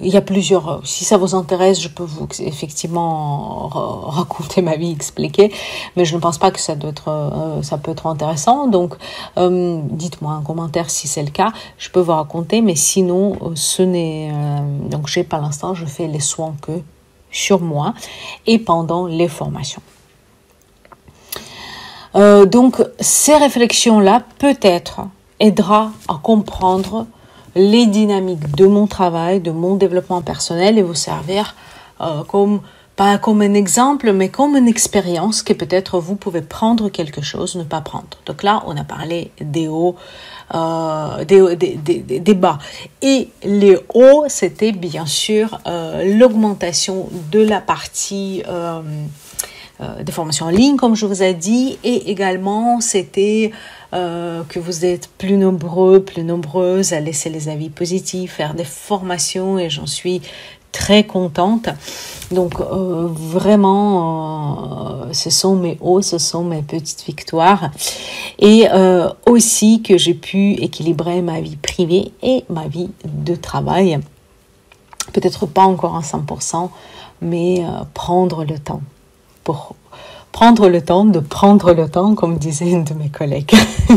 il 0.00 0.08
y 0.08 0.16
a 0.16 0.22
plusieurs. 0.22 0.80
Si 0.84 1.04
ça 1.04 1.18
vous 1.18 1.34
intéresse, 1.34 1.80
je 1.80 1.88
peux 1.88 2.04
vous 2.04 2.26
effectivement 2.40 3.68
raconter 3.68 4.62
ma 4.62 4.76
vie, 4.76 4.90
expliquer, 4.92 5.52
mais 5.96 6.06
je 6.06 6.14
ne 6.14 6.20
pense 6.20 6.38
pas 6.38 6.50
que 6.50 6.60
ça 6.60 6.74
doit 6.74 6.90
être, 6.90 7.08
euh, 7.08 7.62
ça 7.62 7.76
peut 7.76 7.90
être 7.90 8.06
intéressant. 8.06 8.66
Donc, 8.66 8.94
dites-moi 9.36 10.32
en 10.32 10.42
commentaire 10.42 10.90
si 10.90 11.06
c'est 11.06 11.22
le 11.22 11.30
cas. 11.30 11.52
Je 11.76 11.90
peux 11.90 12.00
vous 12.00 12.12
raconter, 12.12 12.62
mais 12.62 12.74
sinon, 12.74 13.36
ce 13.54 13.82
n'est. 13.82 14.32
donc, 14.88 15.06
j'ai 15.06 15.24
pas 15.24 15.38
l'instant, 15.38 15.74
je 15.74 15.84
fais 15.84 16.06
les 16.06 16.20
soins 16.20 16.54
que 16.62 16.72
sur 17.30 17.60
moi 17.60 17.92
et 18.46 18.58
pendant 18.58 19.06
les 19.06 19.28
formations. 19.28 19.82
donc, 22.14 22.82
ces 23.00 23.36
réflexions-là, 23.36 24.22
peut-être 24.38 25.02
aidera 25.40 25.92
à 26.08 26.18
comprendre 26.22 27.06
les 27.54 27.86
dynamiques 27.86 28.54
de 28.54 28.66
mon 28.66 28.86
travail, 28.86 29.40
de 29.40 29.50
mon 29.50 29.76
développement 29.76 30.22
personnel 30.22 30.78
et 30.78 30.82
vous 30.82 30.94
servir 30.94 31.54
euh, 32.00 32.22
comme 32.24 32.60
pas 32.98 33.16
comme 33.16 33.42
un 33.42 33.54
exemple, 33.54 34.12
mais 34.12 34.28
comme 34.28 34.56
une 34.56 34.66
expérience 34.66 35.44
que 35.44 35.52
peut-être 35.52 36.00
vous 36.00 36.16
pouvez 36.16 36.42
prendre 36.42 36.88
quelque 36.88 37.22
chose, 37.22 37.54
ne 37.54 37.62
pas 37.62 37.80
prendre. 37.80 38.08
Donc 38.26 38.42
là, 38.42 38.64
on 38.66 38.76
a 38.76 38.82
parlé 38.82 39.30
des 39.40 39.68
hauts, 39.68 39.94
euh, 40.52 41.24
des, 41.24 41.54
des, 41.54 41.76
des, 41.76 42.18
des, 42.18 42.34
bas. 42.34 42.58
Et 43.00 43.28
les 43.44 43.78
hauts, 43.94 44.24
c'était 44.26 44.72
bien 44.72 45.06
sûr 45.06 45.60
euh, 45.68 46.18
l'augmentation 46.18 47.08
de 47.30 47.40
la 47.40 47.60
partie 47.60 48.42
euh, 48.48 48.82
euh, 49.80 50.02
de 50.02 50.10
formation 50.10 50.46
en 50.46 50.50
ligne, 50.50 50.74
comme 50.74 50.96
je 50.96 51.06
vous 51.06 51.22
ai 51.22 51.34
dit, 51.34 51.78
et 51.84 52.10
également 52.10 52.80
c'était 52.80 53.52
euh, 53.94 54.42
que 54.44 54.58
vous 54.58 54.84
êtes 54.84 55.08
plus 55.16 55.38
nombreux, 55.38 56.00
plus 56.00 56.22
nombreuses 56.22 56.92
à 56.92 57.00
laisser 57.00 57.30
les 57.30 57.48
avis 57.48 57.70
positifs, 57.70 58.34
faire 58.34 58.54
des 58.54 58.64
formations, 58.64 59.58
et 59.58 59.70
j'en 59.70 59.86
suis 59.86 60.20
très 60.72 61.04
contente. 61.04 61.70
Donc 62.30 62.60
euh, 62.60 63.08
vraiment, 63.10 65.04
euh, 65.06 65.12
ce 65.12 65.30
sont 65.30 65.56
mes 65.56 65.78
hauts, 65.80 66.02
ce 66.02 66.18
sont 66.18 66.44
mes 66.44 66.60
petites 66.60 67.02
victoires. 67.06 67.70
Et 68.38 68.66
aussi 69.26 69.82
que 69.82 69.98
j'ai 69.98 70.14
pu 70.14 70.52
équilibrer 70.52 71.22
ma 71.22 71.40
vie 71.40 71.56
privée 71.56 72.12
et 72.22 72.44
ma 72.48 72.68
vie 72.68 72.90
de 73.04 73.34
travail. 73.34 73.98
Peut-être 75.12 75.46
pas 75.46 75.64
encore 75.64 75.96
à 75.96 76.02
100%, 76.02 76.70
mais 77.20 77.64
prendre 77.94 78.44
le 78.44 78.58
temps 78.60 78.82
pour 79.42 79.74
prendre 80.38 80.68
le 80.68 80.80
temps 80.80 81.04
de 81.04 81.18
prendre 81.18 81.72
le 81.72 81.88
temps, 81.88 82.14
comme 82.14 82.38
disait 82.38 82.70
une 82.70 82.84
de 82.84 82.94
mes 82.94 83.08
collègues. 83.08 83.54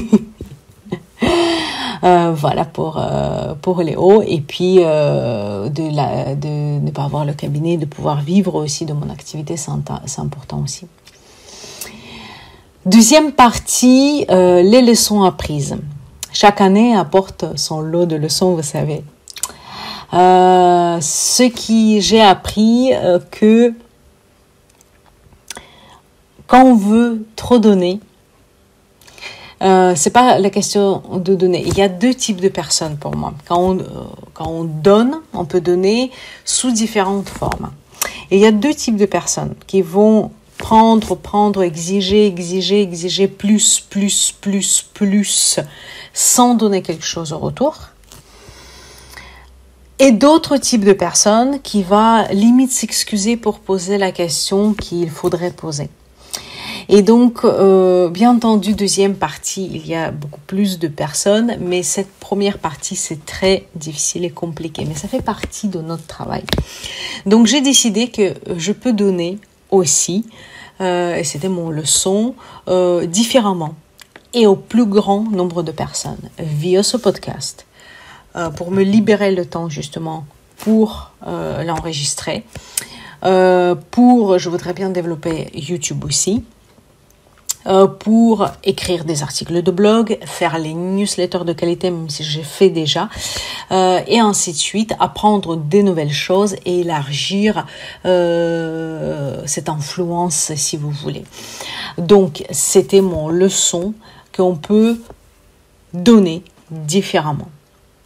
Euh, 2.03 2.33
voilà 2.36 2.65
pour 2.65 2.98
euh, 2.98 3.53
pour 3.62 3.83
les 3.83 3.95
hauts 3.95 4.24
et 4.24 4.41
puis 4.41 4.77
euh, 4.79 5.69
de 5.69 5.95
la 5.95 6.33
de 6.33 6.79
ne 6.79 6.89
pas 6.89 7.03
avoir 7.03 7.25
le 7.25 7.33
cabinet 7.33 7.77
de 7.77 7.86
pouvoir 7.86 8.21
vivre 8.21 8.55
aussi 8.55 8.88
de 8.88 8.93
mon 8.93 9.07
activité 9.12 9.55
c'est 9.55 10.19
important 10.19 10.63
aussi. 10.63 10.88
Deuxième 12.88 13.33
partie 13.33 14.25
les 14.27 14.81
leçons 14.81 15.21
apprises. 15.21 15.77
Chaque 16.33 16.60
année 16.60 16.95
apporte 16.95 17.45
son 17.55 17.81
lot 17.81 18.07
de 18.07 18.15
leçons 18.15 18.55
vous 18.55 18.63
savez. 18.63 19.03
Ce 20.12 21.43
qui 21.50 22.01
j'ai 22.01 22.21
appris 22.24 22.93
que 23.29 23.75
quand 26.51 26.65
on 26.65 26.75
veut 26.75 27.25
trop 27.38 27.60
donner, 27.60 28.01
euh, 29.62 29.93
c'est 29.96 30.10
pas 30.10 30.38
la 30.38 30.50
question 30.50 31.01
de 31.13 31.34
donner. 31.34 31.63
Il 31.65 31.77
y 31.77 31.81
a 31.81 31.88
deux 31.88 32.13
types 32.13 32.41
de 32.41 32.50
personnes 32.50 32.98
pour 32.98 33.15
moi. 33.15 33.34
Quand 33.48 33.58
on, 33.58 33.79
euh, 33.79 33.84
quand 34.34 34.50
on 34.50 34.65
donne, 34.65 35.22
on 35.31 35.46
peut 35.46 35.62
donner 35.62 36.12
sous 36.43 36.72
différentes 36.72 37.29
formes. 37.29 37.72
Et 38.31 38.36
il 38.36 38.41
y 38.41 38.46
a 38.46 38.51
deux 38.51 38.74
types 38.74 38.98
de 38.98 39.05
personnes 39.05 39.55
qui 39.65 39.81
vont 39.81 40.31
prendre, 40.58 41.15
prendre, 41.15 41.63
exiger, 41.63 42.27
exiger, 42.27 42.81
exiger 42.81 43.29
plus, 43.29 43.79
plus, 43.79 44.34
plus, 44.41 44.86
plus, 44.93 45.62
sans 46.13 46.55
donner 46.55 46.81
quelque 46.81 47.05
chose 47.05 47.31
au 47.31 47.38
retour. 47.38 47.77
Et 50.00 50.12
d'autres 50.12 50.58
types 50.58 50.84
de 50.84 50.91
personnes 50.91 51.62
qui 51.62 51.81
va 51.81 52.27
limite 52.34 52.72
s'excuser 52.72 53.38
pour 53.38 53.60
poser 53.60 53.98
la 53.98 54.12
question 54.12 54.74
qu'il 54.74 55.10
faudrait 55.10 55.51
poser. 55.51 55.89
Et 56.89 57.01
donc, 57.01 57.43
euh, 57.43 58.09
bien 58.09 58.31
entendu, 58.31 58.73
deuxième 58.73 59.15
partie, 59.15 59.69
il 59.73 59.88
y 59.88 59.95
a 59.95 60.11
beaucoup 60.11 60.39
plus 60.47 60.79
de 60.79 60.88
personnes, 60.88 61.57
mais 61.59 61.83
cette 61.83 62.11
première 62.19 62.57
partie, 62.57 62.95
c'est 62.95 63.25
très 63.25 63.67
difficile 63.75 64.25
et 64.25 64.29
compliqué, 64.29 64.85
mais 64.88 64.95
ça 64.95 65.07
fait 65.07 65.21
partie 65.21 65.67
de 65.67 65.79
notre 65.81 66.05
travail. 66.07 66.43
Donc, 67.25 67.47
j'ai 67.47 67.61
décidé 67.61 68.09
que 68.09 68.33
je 68.57 68.71
peux 68.71 68.93
donner 68.93 69.39
aussi, 69.69 70.25
euh, 70.81 71.15
et 71.15 71.23
c'était 71.23 71.50
mon 71.50 71.69
leçon, 71.69 72.35
euh, 72.67 73.05
différemment 73.05 73.75
et 74.33 74.47
au 74.47 74.55
plus 74.55 74.85
grand 74.85 75.29
nombre 75.29 75.61
de 75.61 75.71
personnes 75.71 76.29
via 76.39 76.83
ce 76.83 76.95
podcast 76.95 77.65
pour 78.55 78.71
me 78.71 78.81
libérer 78.81 79.35
le 79.35 79.45
temps 79.45 79.67
justement 79.67 80.23
pour 80.55 81.11
l'enregistrer. 81.25 82.45
pour, 83.19 84.39
je 84.39 84.50
voudrais 84.50 84.71
bien 84.71 84.89
développer 84.89 85.51
YouTube 85.53 86.05
aussi. 86.05 86.45
Euh, 87.68 87.86
pour 87.86 88.48
écrire 88.63 89.06
des 89.06 89.22
articles 89.22 89.62
de 89.62 89.72
blog, 89.72 90.18
faire 90.25 90.58
les 90.58 90.74
newsletters 90.74 91.46
de 91.46 91.53
qualité, 91.53 91.91
même 91.91 92.10
si 92.10 92.24
j'ai 92.24 92.41
fait 92.41 92.70
déjà, 92.70 93.08
euh, 93.72 94.01
et 94.08 94.20
ainsi 94.20 94.51
de 94.51 94.58
suite, 94.58 94.94
apprendre 95.00 95.56
des 95.56 95.84
nouvelles 95.84 96.12
choses 96.12 96.56
et 96.65 96.80
élargir 96.80 97.68
euh, 98.06 99.44
cette 99.46 99.70
influence, 99.70 100.51
si 100.56 100.75
vous 100.75 100.89
voulez. 100.89 101.24
Donc, 102.00 102.44
c'était 102.50 103.01
mon 103.01 103.30
leçon 103.30 103.94
qu'on 104.36 104.56
peut 104.56 105.00
donner 105.94 106.44
différemment 106.72 107.50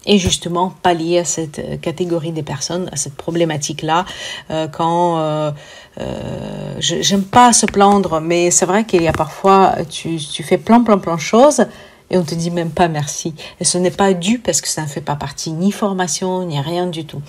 et 0.05 0.17
justement 0.17 0.73
pallier 0.81 1.19
à 1.19 1.25
cette 1.25 1.81
catégorie 1.81 2.31
des 2.31 2.43
personnes, 2.43 2.89
à 2.91 2.95
cette 2.95 3.15
problématique-là, 3.15 4.05
euh, 4.51 4.67
quand 4.67 5.19
euh, 5.19 5.51
euh, 5.99 6.75
j'aime 6.79 7.23
pas 7.23 7.53
se 7.53 7.65
plaindre, 7.65 8.19
mais 8.21 8.51
c'est 8.51 8.65
vrai 8.65 8.85
qu'il 8.85 9.01
y 9.01 9.07
a 9.07 9.13
parfois, 9.13 9.75
tu, 9.89 10.17
tu 10.17 10.43
fais 10.43 10.57
plein, 10.57 10.81
plein, 10.81 10.97
plein 10.97 11.15
de 11.15 11.21
choses 11.21 11.65
et 12.09 12.17
on 12.17 12.23
te 12.23 12.35
dit 12.35 12.51
même 12.51 12.69
pas 12.69 12.87
merci. 12.87 13.33
Et 13.59 13.65
ce 13.65 13.77
n'est 13.77 13.91
pas 13.91 14.13
dû 14.13 14.39
parce 14.39 14.61
que 14.61 14.67
ça 14.67 14.83
ne 14.83 14.87
fait 14.87 15.01
pas 15.01 15.15
partie 15.15 15.51
ni 15.51 15.71
formation 15.71 16.45
ni 16.45 16.59
rien 16.59 16.87
du 16.87 17.05
tout. 17.05 17.21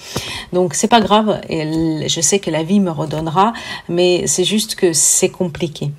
Donc 0.53 0.75
c'est 0.75 0.89
pas 0.89 1.01
grave. 1.01 1.41
Et 1.49 2.09
je 2.09 2.21
sais 2.21 2.39
que 2.39 2.51
la 2.51 2.63
vie 2.63 2.81
me 2.81 2.91
redonnera, 2.91 3.53
mais 3.89 4.27
c'est 4.27 4.45
juste 4.45 4.75
que 4.75 4.93
c'est 4.93 5.31
compliqué. 5.31 5.91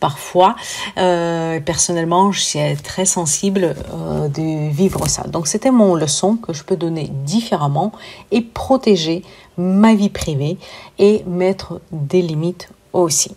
Parfois, 0.00 0.56
euh, 0.98 1.60
personnellement, 1.60 2.32
je 2.32 2.40
suis 2.40 2.58
très 2.82 3.04
sensible 3.04 3.76
euh, 3.92 4.28
de 4.28 4.70
vivre 4.70 5.08
ça. 5.08 5.22
Donc 5.24 5.46
c'était 5.46 5.70
mon 5.70 5.94
leçon 5.94 6.36
que 6.36 6.52
je 6.52 6.64
peux 6.64 6.76
donner 6.76 7.10
différemment 7.24 7.92
et 8.32 8.40
protéger 8.40 9.22
ma 9.56 9.94
vie 9.94 10.10
privée 10.10 10.58
et 10.98 11.22
mettre 11.26 11.80
des 11.92 12.22
limites 12.22 12.68
aussi. 12.92 13.30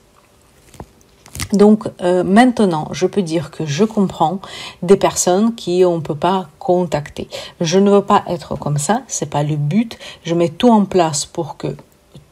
Donc 1.53 1.87
euh, 2.01 2.23
maintenant, 2.23 2.89
je 2.91 3.05
peux 3.05 3.21
dire 3.21 3.51
que 3.51 3.65
je 3.65 3.83
comprends 3.83 4.39
des 4.81 4.97
personnes 4.97 5.55
qui 5.55 5.85
on 5.85 6.01
peut 6.01 6.15
pas 6.15 6.47
contacter. 6.59 7.27
Je 7.61 7.79
ne 7.79 7.89
veux 7.89 8.01
pas 8.01 8.23
être 8.27 8.55
comme 8.55 8.77
ça, 8.77 9.01
c'est 9.07 9.29
pas 9.29 9.43
le 9.43 9.55
but. 9.55 9.97
Je 10.23 10.35
mets 10.35 10.49
tout 10.49 10.69
en 10.69 10.85
place 10.85 11.25
pour 11.25 11.57
que 11.57 11.75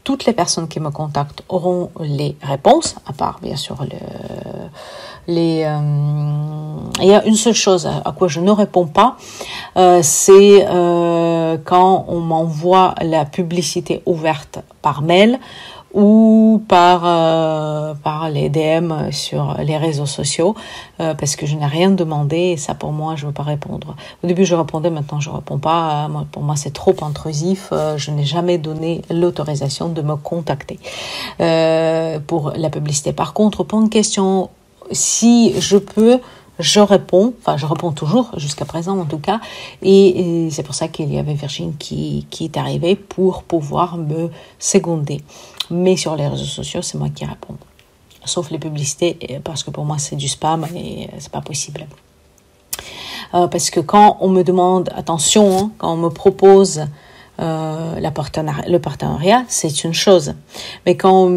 toutes 0.05 0.25
les 0.25 0.33
personnes 0.33 0.67
qui 0.67 0.79
me 0.79 0.91
contactent 0.91 1.43
auront 1.49 1.89
les 1.99 2.37
réponses, 2.41 2.95
à 3.07 3.13
part 3.13 3.39
bien 3.41 3.55
sûr 3.57 3.77
le, 3.81 3.97
les. 5.27 5.63
Euh, 5.65 5.79
il 7.01 7.07
y 7.07 7.13
a 7.13 7.25
une 7.25 7.35
seule 7.35 7.55
chose 7.55 7.87
à, 7.87 8.11
quoi 8.11 8.27
je 8.27 8.39
ne 8.39 8.51
réponds 8.51 8.85
pas, 8.85 9.17
euh, 9.75 9.99
c'est 10.01 10.65
euh, 10.69 11.57
quand 11.65 12.05
on 12.07 12.19
m'envoie 12.19 12.95
la 13.01 13.25
publicité 13.25 14.01
ouverte 14.05 14.59
par 14.81 15.01
mail 15.01 15.39
ou 15.95 16.61
par, 16.67 17.03
euh, 17.05 17.93
par 17.95 18.29
les 18.29 18.49
DM 18.49 19.11
sur 19.11 19.55
les 19.63 19.77
réseaux 19.77 20.05
sociaux, 20.05 20.53
euh, 20.99 21.13
parce 21.13 21.37
que 21.37 21.45
je 21.45 21.55
n'ai 21.55 21.65
rien 21.65 21.89
demandé 21.89 22.37
et 22.37 22.57
ça 22.57 22.75
pour 22.75 22.91
moi, 22.91 23.15
je 23.15 23.23
ne 23.23 23.27
veux 23.29 23.33
pas 23.33 23.43
répondre. 23.43 23.95
Au 24.21 24.27
début, 24.27 24.45
je 24.45 24.55
répondais, 24.55 24.89
maintenant 24.89 25.21
je 25.21 25.29
ne 25.29 25.35
réponds 25.35 25.57
pas. 25.57 26.09
Pour 26.33 26.43
moi, 26.43 26.57
c'est 26.57 26.73
trop 26.73 26.95
intrusif. 27.01 27.69
Euh, 27.71 27.97
je 27.97 28.11
n'ai 28.11 28.25
jamais 28.25 28.57
donné 28.57 29.03
l'autorisation 29.09 29.87
de 29.87 30.01
me 30.01 30.17
contacter 30.17 30.79
pour 32.27 32.51
la 32.55 32.69
publicité. 32.69 33.13
Par 33.13 33.33
contre, 33.33 33.63
pour 33.63 33.79
une 33.79 33.89
question, 33.89 34.49
si 34.91 35.53
je 35.59 35.77
peux, 35.77 36.19
je 36.59 36.79
réponds, 36.79 37.33
enfin 37.39 37.57
je 37.57 37.65
réponds 37.65 37.91
toujours 37.91 38.31
jusqu'à 38.37 38.65
présent 38.65 38.97
en 38.99 39.05
tout 39.05 39.17
cas, 39.17 39.39
et, 39.81 40.49
c'est 40.51 40.63
pour 40.63 40.75
ça 40.75 40.87
qu'il 40.87 41.13
y 41.13 41.17
avait 41.17 41.33
Virginie 41.33 41.73
qui, 41.79 42.27
qui 42.29 42.45
est 42.45 42.57
arrivée 42.57 42.95
pour 42.95 43.43
pouvoir 43.43 43.97
me 43.97 44.29
seconder. 44.59 45.21
Mais 45.69 45.97
sur 45.97 46.15
les 46.15 46.27
réseaux 46.27 46.45
sociaux, 46.45 46.81
c'est 46.81 46.97
moi 46.97 47.09
qui 47.09 47.25
réponds. 47.25 47.57
Sauf 48.25 48.49
les 48.49 48.59
publicités, 48.59 49.39
parce 49.43 49.63
que 49.63 49.69
pour 49.69 49.85
moi 49.85 49.97
c'est 49.99 50.15
du 50.15 50.27
spam 50.27 50.65
et 50.75 51.09
c'est 51.19 51.31
pas 51.31 51.41
possible. 51.41 51.85
Euh, 53.33 53.47
parce 53.47 53.69
que 53.69 53.79
quand 53.79 54.17
on 54.21 54.29
me 54.29 54.43
demande, 54.43 54.89
attention, 54.95 55.57
hein, 55.57 55.71
quand 55.77 55.93
on 55.93 55.97
me 55.97 56.09
propose 56.09 56.85
euh, 57.39 57.99
le 57.99 58.77
partenariat, 58.79 59.43
c'est 59.47 59.83
une 59.83 59.93
chose. 59.93 60.35
Mais 60.85 60.95
quand 60.95 61.27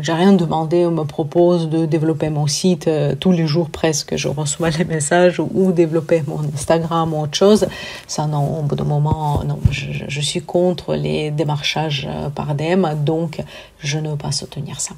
j'ai 0.00 0.12
rien 0.12 0.32
demandé, 0.32 0.84
on 0.86 0.90
me 0.90 1.04
propose 1.04 1.68
de 1.68 1.86
développer 1.86 2.30
mon 2.30 2.46
site 2.46 2.88
euh, 2.88 3.14
tous 3.14 3.30
les 3.30 3.46
jours 3.46 3.70
presque, 3.70 4.16
je 4.16 4.28
reçois 4.28 4.70
les 4.70 4.84
messages 4.84 5.38
ou, 5.38 5.72
développer 5.72 6.22
mon 6.26 6.40
Instagram 6.54 7.14
ou 7.14 7.22
autre 7.22 7.36
chose, 7.36 7.66
ça 8.08 8.26
non, 8.26 8.58
au 8.58 8.62
bout 8.62 8.74
d'un 8.74 8.84
moment, 8.84 9.42
non, 9.46 9.60
je, 9.70 9.86
je, 10.08 10.20
suis 10.20 10.42
contre 10.42 10.94
les 10.94 11.30
démarchages 11.30 12.08
euh, 12.10 12.28
par 12.28 12.54
DM, 12.54 12.86
donc 13.04 13.40
je 13.78 13.98
ne 13.98 14.10
veux 14.10 14.16
pas 14.16 14.32
soutenir 14.32 14.80
ça. 14.80 14.94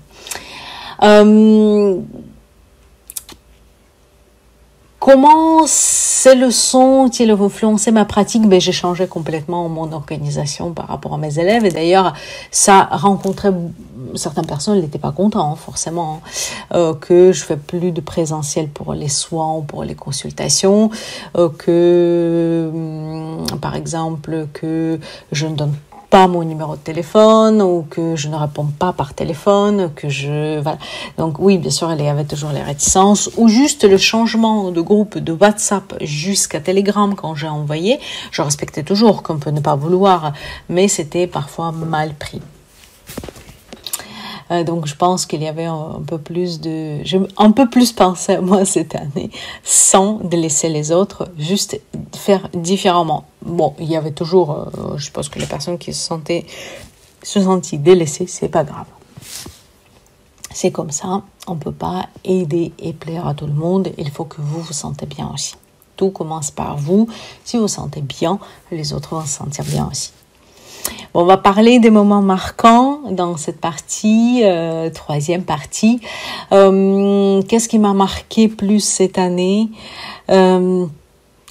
Comment 5.04 5.64
ces 5.66 6.36
leçons 6.36 6.78
ont-ils 6.78 7.32
influencé 7.32 7.90
ma 7.90 8.04
pratique? 8.04 8.46
Ben, 8.46 8.60
J'ai 8.60 8.70
changé 8.70 9.08
complètement 9.08 9.68
mon 9.68 9.90
organisation 9.90 10.70
par 10.70 10.86
rapport 10.86 11.14
à 11.14 11.18
mes 11.18 11.40
élèves. 11.40 11.64
Et 11.64 11.70
d'ailleurs, 11.70 12.12
ça 12.52 12.84
rencontrait 12.84 13.50
certaines 14.14 14.46
personnes 14.46 14.80
n'étaient 14.80 15.00
pas 15.00 15.10
contents, 15.10 15.54
hein, 15.54 15.56
forcément, 15.56 16.20
euh, 16.72 16.94
que 16.94 17.32
je 17.32 17.42
fais 17.42 17.56
plus 17.56 17.90
de 17.90 18.00
présentiel 18.00 18.68
pour 18.68 18.94
les 18.94 19.08
soins 19.08 19.56
ou 19.56 19.62
pour 19.62 19.82
les 19.82 19.96
consultations, 19.96 20.88
euh, 21.36 21.48
que, 21.48 22.70
hum, 22.72 23.58
par 23.60 23.74
exemple, 23.74 24.46
que 24.52 25.00
je 25.32 25.48
ne 25.48 25.56
donne 25.56 25.74
mon 26.12 26.44
numéro 26.44 26.76
de 26.76 26.80
téléphone 26.80 27.62
ou 27.62 27.86
que 27.88 28.16
je 28.16 28.28
ne 28.28 28.36
réponds 28.36 28.66
pas 28.66 28.92
par 28.92 29.14
téléphone, 29.14 29.90
que 29.94 30.08
je 30.08 30.60
voilà. 30.60 30.78
Donc 31.16 31.38
oui, 31.38 31.58
bien 31.58 31.70
sûr, 31.70 31.90
il 31.92 32.04
y 32.04 32.08
avait 32.08 32.24
toujours 32.24 32.50
les 32.50 32.62
réticences 32.62 33.30
ou 33.36 33.48
juste 33.48 33.84
le 33.84 33.96
changement 33.96 34.70
de 34.70 34.80
groupe 34.80 35.18
de 35.18 35.32
WhatsApp 35.32 35.94
jusqu'à 36.02 36.60
Telegram 36.60 37.14
quand 37.14 37.34
j'ai 37.34 37.48
envoyé. 37.48 37.98
Je 38.30 38.42
respectais 38.42 38.82
toujours 38.82 39.22
qu'on 39.22 39.38
peut 39.38 39.50
ne 39.50 39.60
pas 39.60 39.74
vouloir, 39.74 40.32
mais 40.68 40.86
c'était 40.86 41.26
parfois 41.26 41.72
mal 41.72 42.14
pris. 42.14 42.42
Euh, 44.52 44.64
donc 44.64 44.86
je 44.86 44.94
pense 44.94 45.24
qu'il 45.26 45.42
y 45.42 45.48
avait 45.48 45.64
un, 45.64 46.02
peu 46.06 46.18
plus 46.18 46.60
de, 46.60 47.02
j'ai 47.04 47.20
un 47.38 47.52
peu 47.52 47.68
plus 47.68 47.92
pensé 47.92 48.34
à 48.34 48.40
moi 48.40 48.64
cette 48.66 48.94
année, 48.94 49.30
sans 49.62 50.14
délaisser 50.22 50.68
les 50.68 50.92
autres, 50.92 51.28
juste 51.38 51.80
faire 52.14 52.48
différemment. 52.54 53.24
Bon, 53.44 53.74
il 53.78 53.86
y 53.86 53.96
avait 53.96 54.12
toujours, 54.12 54.52
euh, 54.52 54.96
je 54.96 55.10
pense 55.10 55.28
que 55.28 55.38
les 55.38 55.46
personnes 55.46 55.78
qui 55.78 55.92
se 55.92 56.04
sentaient, 56.04 56.46
se 57.22 57.40
sentaient 57.40 57.78
délaissées, 57.78 58.26
c'est 58.26 58.48
pas 58.48 58.64
grave. 58.64 58.86
C'est 60.54 60.70
comme 60.70 60.90
ça, 60.90 61.22
on 61.46 61.56
peut 61.56 61.72
pas 61.72 62.08
aider 62.24 62.72
et 62.78 62.92
plaire 62.92 63.26
à 63.26 63.32
tout 63.32 63.46
le 63.46 63.54
monde. 63.54 63.90
Il 63.96 64.10
faut 64.10 64.24
que 64.24 64.42
vous 64.42 64.60
vous 64.60 64.72
sentez 64.74 65.06
bien 65.06 65.30
aussi. 65.32 65.54
Tout 65.96 66.10
commence 66.10 66.50
par 66.50 66.76
vous. 66.76 67.08
Si 67.44 67.56
vous 67.56 67.62
vous 67.62 67.68
sentez 67.68 68.02
bien, 68.02 68.38
les 68.70 68.92
autres 68.92 69.14
vont 69.14 69.22
se 69.22 69.28
sentir 69.28 69.64
bien 69.64 69.88
aussi 69.90 70.10
on 71.14 71.24
va 71.24 71.36
parler 71.36 71.78
des 71.78 71.90
moments 71.90 72.22
marquants 72.22 73.00
dans 73.10 73.36
cette 73.36 73.60
partie, 73.60 74.40
euh, 74.44 74.88
troisième 74.90 75.44
partie. 75.44 76.00
Euh, 76.52 77.42
qu'est-ce 77.42 77.68
qui 77.68 77.78
m'a 77.78 77.92
marqué 77.92 78.48
plus 78.48 78.80
cette 78.80 79.18
année? 79.18 79.68
Euh, 80.30 80.86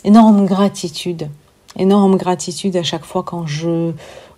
Énorme 0.03 0.47
gratitude. 0.47 1.29
Énorme 1.77 2.17
gratitude 2.17 2.75
à 2.75 2.81
chaque 2.81 3.05
fois 3.05 3.21
quand 3.21 3.45
je 3.45 3.91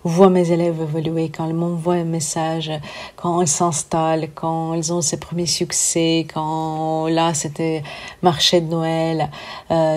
vois 0.04 0.28
mes 0.28 0.50
élèves 0.50 0.82
évoluer, 0.82 1.30
quand 1.30 1.46
ils 1.46 1.54
m'envoient 1.54 1.94
un 1.94 2.04
message, 2.04 2.70
quand 3.16 3.40
ils 3.40 3.48
s'installent, 3.48 4.28
quand 4.34 4.74
ils 4.74 4.92
ont 4.92 5.00
ses 5.00 5.16
premiers 5.16 5.46
succès, 5.46 6.26
quand 6.32 7.08
là 7.08 7.32
c'était 7.32 7.82
marché 8.22 8.60
de 8.60 8.68
Noël. 8.68 9.30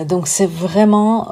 donc 0.06 0.26
c'est 0.26 0.48
vraiment 0.48 1.28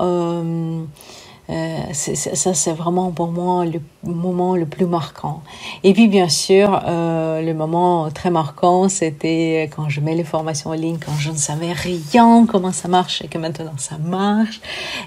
ça, 1.49 2.55
c'est 2.55 2.73
vraiment 2.73 3.11
pour 3.13 3.29
moi 3.29 3.65
le 3.65 3.81
moment 4.03 4.57
le 4.57 4.67
plus 4.67 4.87
marquant. 4.87 5.43
Et 5.85 5.93
puis, 5.93 6.09
bien 6.09 6.29
sûr, 6.29 6.83
euh, 6.87 7.41
le 7.43 7.55
moment 7.55 8.11
très 8.11 8.31
marquant, 8.31 8.89
c'était 8.89 9.71
quand 9.75 9.89
je 9.89 10.01
mets 10.01 10.15
les 10.15 10.25
formations 10.25 10.71
en 10.71 10.75
ligne, 10.75 10.99
quand 11.05 11.17
je 11.19 11.31
ne 11.31 11.37
savais 11.37 11.73
rien 11.73 12.47
comment 12.47 12.73
ça 12.73 12.89
marche 12.89 13.23
et 13.23 13.29
que 13.29 13.39
maintenant 13.39 13.75
ça 13.79 13.97
marche. 13.99 14.61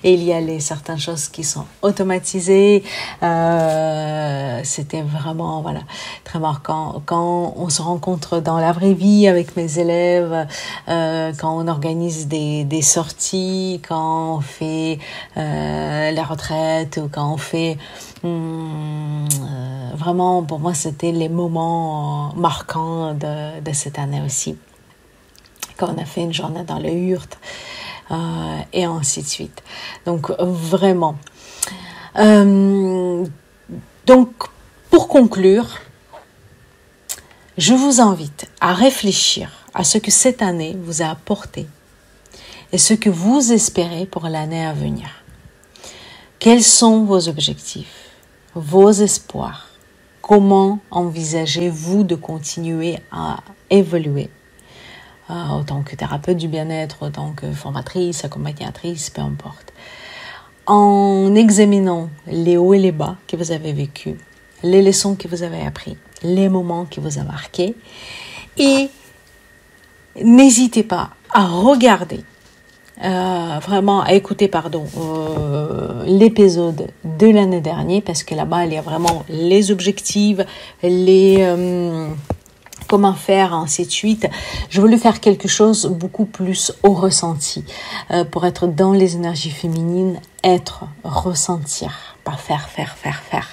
Et 0.04 0.14
il 0.14 0.24
y 0.24 0.34
a 0.34 0.40
les 0.40 0.60
certaines 0.60 1.00
choses 1.00 1.28
qui 1.28 1.44
sont 1.44 1.66
automatisées. 1.82 2.84
Euh, 3.24 4.62
c'était 4.64 5.02
vraiment, 5.02 5.62
voilà, 5.62 5.82
très 6.24 6.40
marquant. 6.40 7.02
Quand 7.06 7.54
on 7.58 7.70
se 7.70 7.82
rencontre 7.82 8.40
dans 8.40 8.60
la 8.60 8.72
vraie 8.72 8.94
vie 8.94 9.28
avec 9.28 9.56
mes 9.56 9.80
élèves, 9.80 10.48
euh, 10.88 11.32
quand 11.40 11.58
on 11.58 11.68
organise 11.68 12.28
des, 12.28 12.64
des 12.64 12.82
sorties, 12.82 13.82
quand 13.88 14.38
on 14.38 14.42
fait 14.42 15.00
euh, 15.38 16.12
la 16.12 16.24
retraite 16.30 16.98
ou 16.98 17.10
quand 17.10 17.34
on 17.34 17.38
fait 17.38 17.78
hum, 18.24 19.28
euh, 19.42 19.92
vraiment 19.96 20.44
pour 20.44 20.60
moi 20.60 20.74
c'était 20.74 21.12
les 21.12 21.30
moments 21.30 22.34
marquants 22.36 23.14
de, 23.14 23.74
cette 23.74 24.00
année 24.00 24.22
aussi. 24.26 24.58
Quand 25.78 25.94
on 25.96 25.98
a 26.02 26.06
fait 26.06 26.22
une 26.22 26.34
journée 26.34 26.64
dans 26.64 26.80
le 26.80 26.92
hurt 26.92 27.38
euh, 28.12 28.58
et 28.74 28.86
ainsi 28.86 29.22
de 29.22 29.28
suite. 29.28 29.64
Donc 30.06 30.32
vraiment. 30.40 31.16
Euh, 32.18 33.26
donc 34.06 34.32
pour 34.90 35.08
conclure 35.08 35.68
je 37.60 37.74
vous 37.74 38.00
invite 38.00 38.50
à 38.62 38.74
réfléchir 38.74 39.52
à 39.74 39.84
ce 39.84 39.98
que 39.98 40.12
cette 40.12 40.42
année 40.42 40.78
vous 40.82 41.02
a 41.02 41.08
apporté 41.08 41.68
et 42.72 42.78
ce 42.78 42.94
que 42.94 43.10
vous 43.10 43.52
espérez 43.52 44.06
pour 44.06 44.28
l'année 44.28 44.66
à 44.66 44.74
venir. 44.74 45.19
Quels 46.40 46.64
sont 46.64 47.04
vos 47.04 47.28
objectifs, 47.28 48.12
vos 48.56 48.92
espoirs? 48.92 49.68
Comment 50.22 50.80
envisagez-vous 50.90 52.06
de 52.06 52.16
continuer 52.16 53.00
à 53.12 53.40
évoluer? 53.70 54.30
Euh, 55.30 55.34
en 55.34 55.66
tant 55.66 55.82
que 55.82 55.98
thérapeute 55.98 56.38
du 56.38 56.48
bien-être, 56.48 57.04
en 57.04 57.12
tant 57.12 57.34
que 57.34 57.52
formatrice, 57.52 58.24
accompagnatrice, 58.24 59.10
peu 59.10 59.20
importe. 59.20 59.74
En 60.66 61.36
examinant 61.36 62.10
les 62.26 62.56
hauts 62.56 62.74
et 62.74 62.80
les 62.80 62.94
bas 62.94 63.18
que 63.28 63.36
vous 63.36 63.52
avez 63.52 63.74
vécus, 63.74 64.16
les 64.64 64.82
leçons 64.82 65.16
que 65.16 65.28
vous 65.28 65.44
avez 65.44 65.60
appris, 65.66 65.98
les 66.24 66.48
moments 66.48 66.86
qui 66.86 67.02
vous 67.02 67.20
ont 67.20 67.26
marqué, 67.26 67.76
et 68.56 68.90
n'hésitez 70.24 70.84
pas 70.84 71.10
à 71.34 71.46
regarder 71.48 72.24
euh, 73.02 73.60
vraiment 73.62 74.02
à 74.02 74.12
écouter 74.12 74.50
pardon 74.50 74.86
euh, 74.98 76.04
l'épisode 76.06 76.90
de 77.06 77.28
l'année 77.28 77.62
dernière 77.62 78.02
parce 78.02 78.24
que 78.24 78.36
là-bas 78.36 78.66
il 78.66 78.74
y 78.74 78.78
a 78.78 78.82
vraiment 78.82 79.24
les 79.30 79.72
objectifs, 79.72 80.40
les 80.84 81.38
euh, 81.40 82.10
comment 82.90 83.14
faire, 83.14 83.54
ainsi 83.54 83.86
de 83.86 83.92
suite. 83.92 84.28
Je 84.70 84.82
voulais 84.82 84.98
faire 84.98 85.22
quelque 85.22 85.48
chose 85.48 85.86
beaucoup 85.86 86.26
plus 86.26 86.74
au 86.84 86.94
ressenti 86.94 87.64
pour 88.32 88.46
être 88.46 88.68
dans 88.68 88.92
les 88.92 89.16
énergies 89.16 89.52
féminines, 89.52 90.20
être, 90.44 90.86
ressentir, 91.04 92.18
pas 92.26 92.36
faire, 92.36 92.68
faire, 92.68 92.98
faire, 92.98 93.22
faire. 93.22 93.48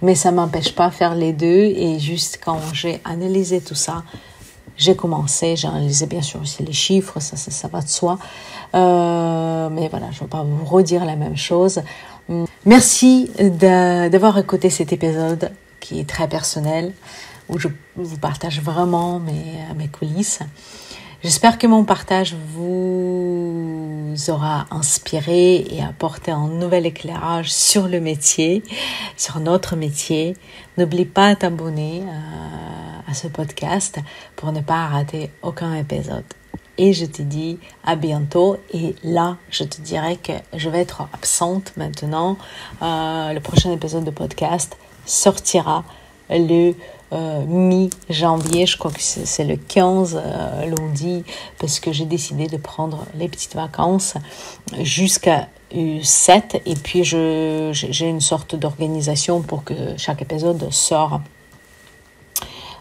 Mais 0.00 0.14
ça 0.14 0.30
m'empêche 0.30 0.74
pas 0.74 0.90
faire 0.90 1.14
les 1.14 1.32
deux 1.32 1.46
et 1.46 1.98
juste 1.98 2.38
quand 2.42 2.60
j'ai 2.72 3.00
analysé 3.04 3.60
tout 3.60 3.74
ça, 3.74 4.04
j'ai 4.78 4.96
commencé, 4.96 5.56
j'ai 5.56 5.68
analysé 5.68 6.06
bien 6.06 6.22
sûr 6.22 6.40
aussi 6.40 6.62
les 6.62 6.72
chiffres, 6.72 7.20
ça, 7.20 7.36
ça, 7.36 7.50
ça 7.50 7.68
va 7.68 7.82
de 7.82 7.88
soi. 7.88 8.18
Euh, 8.74 9.68
mais 9.70 9.88
voilà, 9.88 10.06
je 10.12 10.18
ne 10.18 10.20
vais 10.20 10.30
pas 10.30 10.42
vous 10.42 10.64
redire 10.64 11.04
la 11.04 11.16
même 11.16 11.36
chose. 11.36 11.82
Merci 12.64 13.30
d'avoir 13.38 14.38
écouté 14.38 14.70
cet 14.70 14.92
épisode 14.92 15.50
qui 15.80 16.00
est 16.00 16.08
très 16.08 16.28
personnel, 16.28 16.92
où 17.48 17.58
je 17.58 17.68
vous 17.96 18.18
partage 18.18 18.60
vraiment 18.60 19.18
mes, 19.18 19.58
mes 19.76 19.88
coulisses. 19.88 20.40
J'espère 21.24 21.58
que 21.58 21.66
mon 21.66 21.82
partage 21.82 22.36
vous 22.54 24.14
aura 24.28 24.66
inspiré 24.70 25.66
et 25.68 25.82
apporté 25.82 26.30
un 26.30 26.46
nouvel 26.46 26.86
éclairage 26.86 27.52
sur 27.52 27.88
le 27.88 27.98
métier, 27.98 28.62
sur 29.16 29.40
notre 29.40 29.74
métier. 29.74 30.36
N'oublie 30.76 31.06
pas 31.06 31.34
de 31.34 31.40
t'abonner 31.40 32.04
à, 32.08 33.10
à 33.10 33.14
ce 33.14 33.26
podcast 33.26 33.98
pour 34.36 34.52
ne 34.52 34.60
pas 34.60 34.86
rater 34.86 35.30
aucun 35.42 35.74
épisode. 35.74 36.22
Et 36.78 36.92
je 36.92 37.04
te 37.04 37.22
dis 37.22 37.58
à 37.84 37.96
bientôt. 37.96 38.56
Et 38.72 38.94
là, 39.02 39.38
je 39.50 39.64
te 39.64 39.80
dirais 39.80 40.16
que 40.16 40.34
je 40.54 40.68
vais 40.68 40.78
être 40.78 41.08
absente 41.12 41.72
maintenant. 41.76 42.38
Euh, 42.80 43.32
le 43.32 43.40
prochain 43.40 43.72
épisode 43.72 44.04
de 44.04 44.12
podcast 44.12 44.76
sortira 45.04 45.82
le 46.30 46.74
euh, 47.12 47.44
mi-janvier, 47.46 48.66
je 48.66 48.76
crois 48.76 48.90
que 48.90 49.00
c'est 49.00 49.44
le 49.44 49.56
15 49.56 50.20
euh, 50.22 50.66
lundi, 50.66 51.24
parce 51.58 51.80
que 51.80 51.92
j'ai 51.92 52.04
décidé 52.04 52.46
de 52.46 52.56
prendre 52.56 53.06
les 53.14 53.28
petites 53.28 53.54
vacances 53.54 54.14
jusqu'à 54.80 55.48
7 56.02 56.62
et 56.64 56.74
puis 56.74 57.04
j'ai 57.04 58.08
une 58.08 58.20
sorte 58.20 58.56
d'organisation 58.56 59.42
pour 59.42 59.64
que 59.64 59.74
chaque 59.96 60.22
épisode 60.22 60.70
sort 60.70 61.20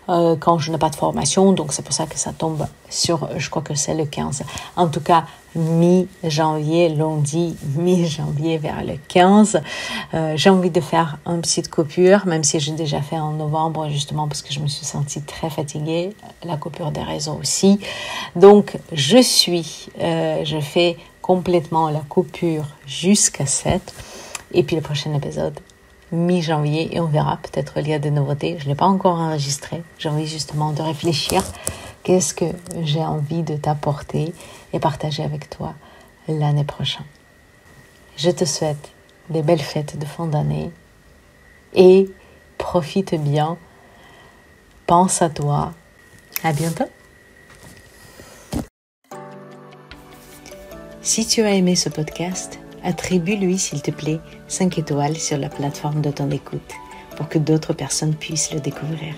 euh, 0.10 0.36
quand 0.39 0.60
je 0.60 0.72
n'ai 0.72 0.78
pas 0.78 0.89
de 0.89 0.96
formation, 0.96 1.52
donc 1.52 1.74
c'est 1.74 1.82
pour 1.82 1.93
ça 1.93 2.06
que 2.06 2.17
ça 2.17 2.32
tombe 2.32 2.65
sur, 2.89 3.30
je 3.38 3.50
crois 3.50 3.62
que 3.62 3.76
c'est 3.76 3.93
le 3.93 4.06
15. 4.06 4.43
En 4.76 4.88
tout 4.88 5.02
cas, 5.02 5.26
mi-janvier, 5.56 6.89
lundi, 6.89 7.56
mi-janvier 7.76 8.58
vers 8.58 8.84
le 8.84 8.93
15. 9.08 9.62
Euh, 10.13 10.34
j'ai 10.36 10.50
envie 10.50 10.70
de 10.70 10.82
faire 10.82 11.17
une 11.26 11.41
petite 11.41 11.70
coupure, 11.70 12.26
même 12.26 12.43
si 12.43 12.60
j'ai 12.60 12.74
déjà 12.74 13.02
fait 13.02 13.20
en 13.20 13.32
novembre, 13.32 13.89
justement 13.89 14.28
parce 14.28 14.41
que 14.41 14.54
je 14.54 14.60
me 14.60 14.67
suis 14.67 14.86
sentie 14.86 15.22
très 15.22 15.50
fatiguée, 15.50 16.15
la 16.43 16.58
coupure 16.58 16.91
des 16.91 17.04
réseaux 17.04 17.38
aussi. 17.41 17.80
Donc, 18.36 18.78
je 18.91 19.22
suis, 19.22 19.88
euh, 20.00 20.46
je 20.46 20.60
fais 20.60 20.98
complètement 21.22 21.89
la 21.89 22.02
coupure 22.08 22.65
jusqu'à 22.86 23.46
7. 23.46 23.93
Et 24.54 24.63
puis 24.63 24.78
le 24.78 24.82
prochain 24.82 25.13
épisode, 25.13 25.60
mi-janvier 26.12 26.96
et 26.96 27.00
on 27.00 27.06
verra, 27.06 27.38
peut-être 27.38 27.78
il 27.78 27.88
y 27.88 27.93
a 27.93 28.00
des 28.00 28.12
nouveautés. 28.12 28.58
Je 28.60 28.65
ne 28.65 28.70
l'ai 28.70 28.76
pas 28.76 28.86
encore 28.86 29.20
enregistré. 29.20 29.84
J'ai 29.98 30.10
envie 30.10 30.28
justement 30.28 30.72
de 30.72 30.82
réfléchir 30.82 31.43
qu'est-ce 32.04 32.34
que 32.34 32.46
j'ai 32.84 33.02
envie 33.04 33.43
de 33.43 33.56
t'apporter 33.56 34.34
et 34.74 34.80
partager 34.80 35.24
avec 35.24 35.50
toi 35.50 35.74
l'année 36.28 36.63
prochaine. 36.63 37.06
Je 38.15 38.32
te 38.32 38.46
souhaite 38.46 38.91
des 39.30 39.41
belles 39.41 39.62
fêtes 39.62 39.98
de 40.00 40.06
fin 40.06 40.26
d'année 40.26 40.72
et 41.74 42.10
profite 42.58 43.15
bien. 43.15 43.58
Pense 44.86 45.22
à 45.22 45.30
toi. 45.30 45.74
À 46.43 46.54
bientôt. 46.54 46.86
Si 51.02 51.26
tu 51.26 51.41
as 51.43 51.52
aimé 51.52 51.76
ce 51.76 51.89
podcast, 51.89 52.60
attribue-lui, 52.88 53.58
s'il 53.58 53.82
te 53.82 53.91
plaît, 53.91 54.19
5 54.47 54.80
étoiles 54.80 55.17
sur 55.17 55.38
la 55.38 55.50
plateforme 55.50 56.02
de 56.02 56.10
ton 56.10 56.32
écoute 56.32 56.71
pour 57.17 57.28
que 57.28 57.38
d'autres 57.38 57.73
personnes 57.73 58.15
puissent 58.15 58.54
le 58.54 58.62
découvrir. 58.62 59.13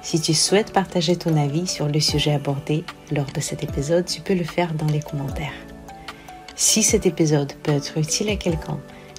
Si 0.00 0.20
tu 0.20 0.32
souhaites 0.32 0.72
partager 0.72 1.14
ton 1.16 1.36
avis 1.36 1.66
sur 1.66 1.86
le 1.86 2.00
sujet 2.00 2.32
abordé 2.32 2.82
lors 3.12 3.30
de 3.32 3.40
cet 3.40 3.62
épisode, 3.62 4.06
tu 4.06 4.22
peux 4.22 4.34
le 4.34 4.44
faire 4.44 4.72
dans 4.74 4.86
les 4.86 5.00
commentaires. 5.00 5.52
Si 6.56 6.82
cet 6.82 7.04
épisode 7.04 7.52
peut 7.62 7.72
être 7.72 7.98
utile 7.98 8.30
à 8.30 8.36
quelqu'un, 8.36 8.78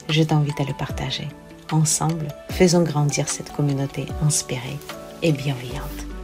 je 0.10 0.24
t'invite 0.24 0.60
à 0.60 0.66
le 0.66 0.74
partager. 0.74 1.28
Ensemble, 1.72 2.28
faisons 2.50 2.84
grandir 2.84 3.30
cette 3.30 3.52
communauté 3.52 4.06
inspirée 4.24 4.78
et 5.22 5.32
bienveillante. 5.32 6.15